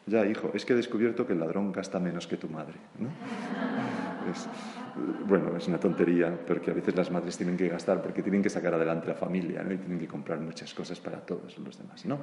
Ya, 0.08 0.26
hijo, 0.26 0.50
es 0.56 0.66
que 0.66 0.74
he 0.74 0.76
descubierto 0.76 1.28
que 1.28 1.34
el 1.34 1.40
ladrón 1.40 1.72
gasta 1.72 2.00
menos 2.00 2.26
que 2.26 2.38
tu 2.38 2.50
madre. 2.50 2.80
¿no? 2.98 3.10
bueno, 5.28 5.58
es 5.58 5.68
una 5.68 5.80
tontería, 5.80 6.38
porque 6.46 6.72
a 6.72 6.74
veces 6.74 6.96
las 6.96 7.12
madres 7.12 7.38
tienen 7.38 7.58
que 7.58 7.68
gastar 7.68 8.02
porque 8.02 8.22
tienen 8.22 8.42
que 8.42 8.50
sacar 8.50 8.74
adelante 8.74 9.08
la 9.08 9.16
familia 9.16 9.62
y 9.64 9.78
tienen 9.78 10.00
que 10.00 10.08
comprar 10.08 10.40
muchas 10.40 10.74
cosas 10.74 11.00
para 11.00 11.20
todos 11.20 11.58
los 11.58 11.78
demás, 11.78 12.06
¿no? 12.06 12.20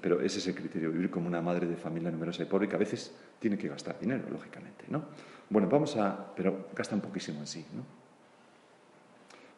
Pero 0.00 0.20
ese 0.20 0.38
es 0.38 0.46
el 0.46 0.54
criterio, 0.54 0.90
vivir 0.90 1.10
como 1.10 1.28
una 1.28 1.42
madre 1.42 1.66
de 1.66 1.76
familia 1.76 2.10
numerosa 2.10 2.42
y 2.42 2.46
pobre 2.46 2.68
que 2.68 2.76
a 2.76 2.78
veces 2.78 3.14
tiene 3.38 3.58
que 3.58 3.68
gastar 3.68 3.98
dinero, 3.98 4.24
lógicamente, 4.30 4.84
¿no? 4.88 5.04
Bueno, 5.50 5.68
vamos 5.68 5.96
a, 5.96 6.34
pero 6.34 6.68
gasta 6.74 6.94
un 6.94 7.02
poquísimo 7.02 7.40
en 7.40 7.46
sí, 7.46 7.66
¿no? 7.74 7.82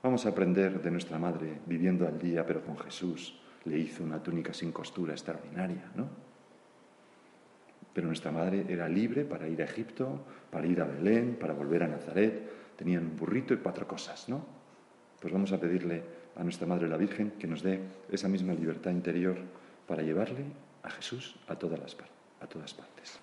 Vamos 0.02 0.26
a 0.26 0.28
aprender 0.28 0.80
de 0.80 0.90
nuestra 0.90 1.18
madre 1.18 1.60
viviendo 1.66 2.06
al 2.06 2.18
día, 2.18 2.46
pero 2.46 2.62
con 2.64 2.78
Jesús. 2.78 3.40
Le 3.64 3.78
hizo 3.78 4.04
una 4.04 4.22
túnica 4.22 4.54
sin 4.54 4.70
costura 4.70 5.12
extraordinaria, 5.12 5.90
¿no? 5.96 6.25
Pero 7.96 8.08
nuestra 8.08 8.30
madre 8.30 8.66
era 8.68 8.90
libre 8.90 9.24
para 9.24 9.48
ir 9.48 9.62
a 9.62 9.64
Egipto, 9.64 10.20
para 10.50 10.66
ir 10.66 10.82
a 10.82 10.84
Belén, 10.84 11.38
para 11.40 11.54
volver 11.54 11.82
a 11.82 11.88
Nazaret. 11.88 12.76
Tenían 12.76 13.06
un 13.06 13.16
burrito 13.16 13.54
y 13.54 13.56
cuatro 13.56 13.88
cosas, 13.88 14.28
¿no? 14.28 14.44
Pues 15.18 15.32
vamos 15.32 15.50
a 15.52 15.58
pedirle 15.58 16.02
a 16.36 16.44
nuestra 16.44 16.66
Madre 16.66 16.90
la 16.90 16.98
Virgen 16.98 17.32
que 17.38 17.46
nos 17.46 17.62
dé 17.62 17.80
esa 18.12 18.28
misma 18.28 18.52
libertad 18.52 18.90
interior 18.90 19.38
para 19.86 20.02
llevarle 20.02 20.44
a 20.82 20.90
Jesús 20.90 21.36
a 21.48 21.56
todas, 21.56 21.80
las, 21.80 21.96
a 22.42 22.46
todas 22.46 22.74
partes. 22.74 23.18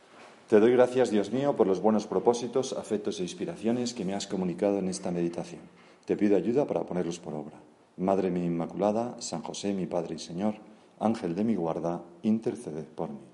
Te 0.49 0.59
doy 0.59 0.71
gracias, 0.71 1.11
Dios 1.11 1.31
mío, 1.31 1.55
por 1.55 1.67
los 1.67 1.79
buenos 1.79 2.07
propósitos, 2.07 2.73
afectos 2.73 3.19
e 3.19 3.23
inspiraciones 3.29 3.93
que 3.93 4.05
me 4.05 4.15
has 4.15 4.25
comunicado 4.25 4.79
en 4.79 4.89
esta 4.89 5.11
meditación. 5.11 5.61
Te 6.05 6.17
pido 6.17 6.35
ayuda 6.35 6.65
para 6.65 6.81
ponerlos 6.81 7.19
por 7.19 7.35
obra. 7.35 7.61
Madre 7.97 8.31
mía 8.31 8.45
Inmaculada, 8.45 9.21
San 9.21 9.43
José, 9.43 9.71
mi 9.71 9.85
Padre 9.85 10.15
y 10.15 10.19
Señor, 10.19 10.55
Ángel 10.99 11.35
de 11.35 11.43
mi 11.43 11.53
guarda, 11.53 12.01
intercede 12.23 12.81
por 12.81 13.11
mí. 13.11 13.32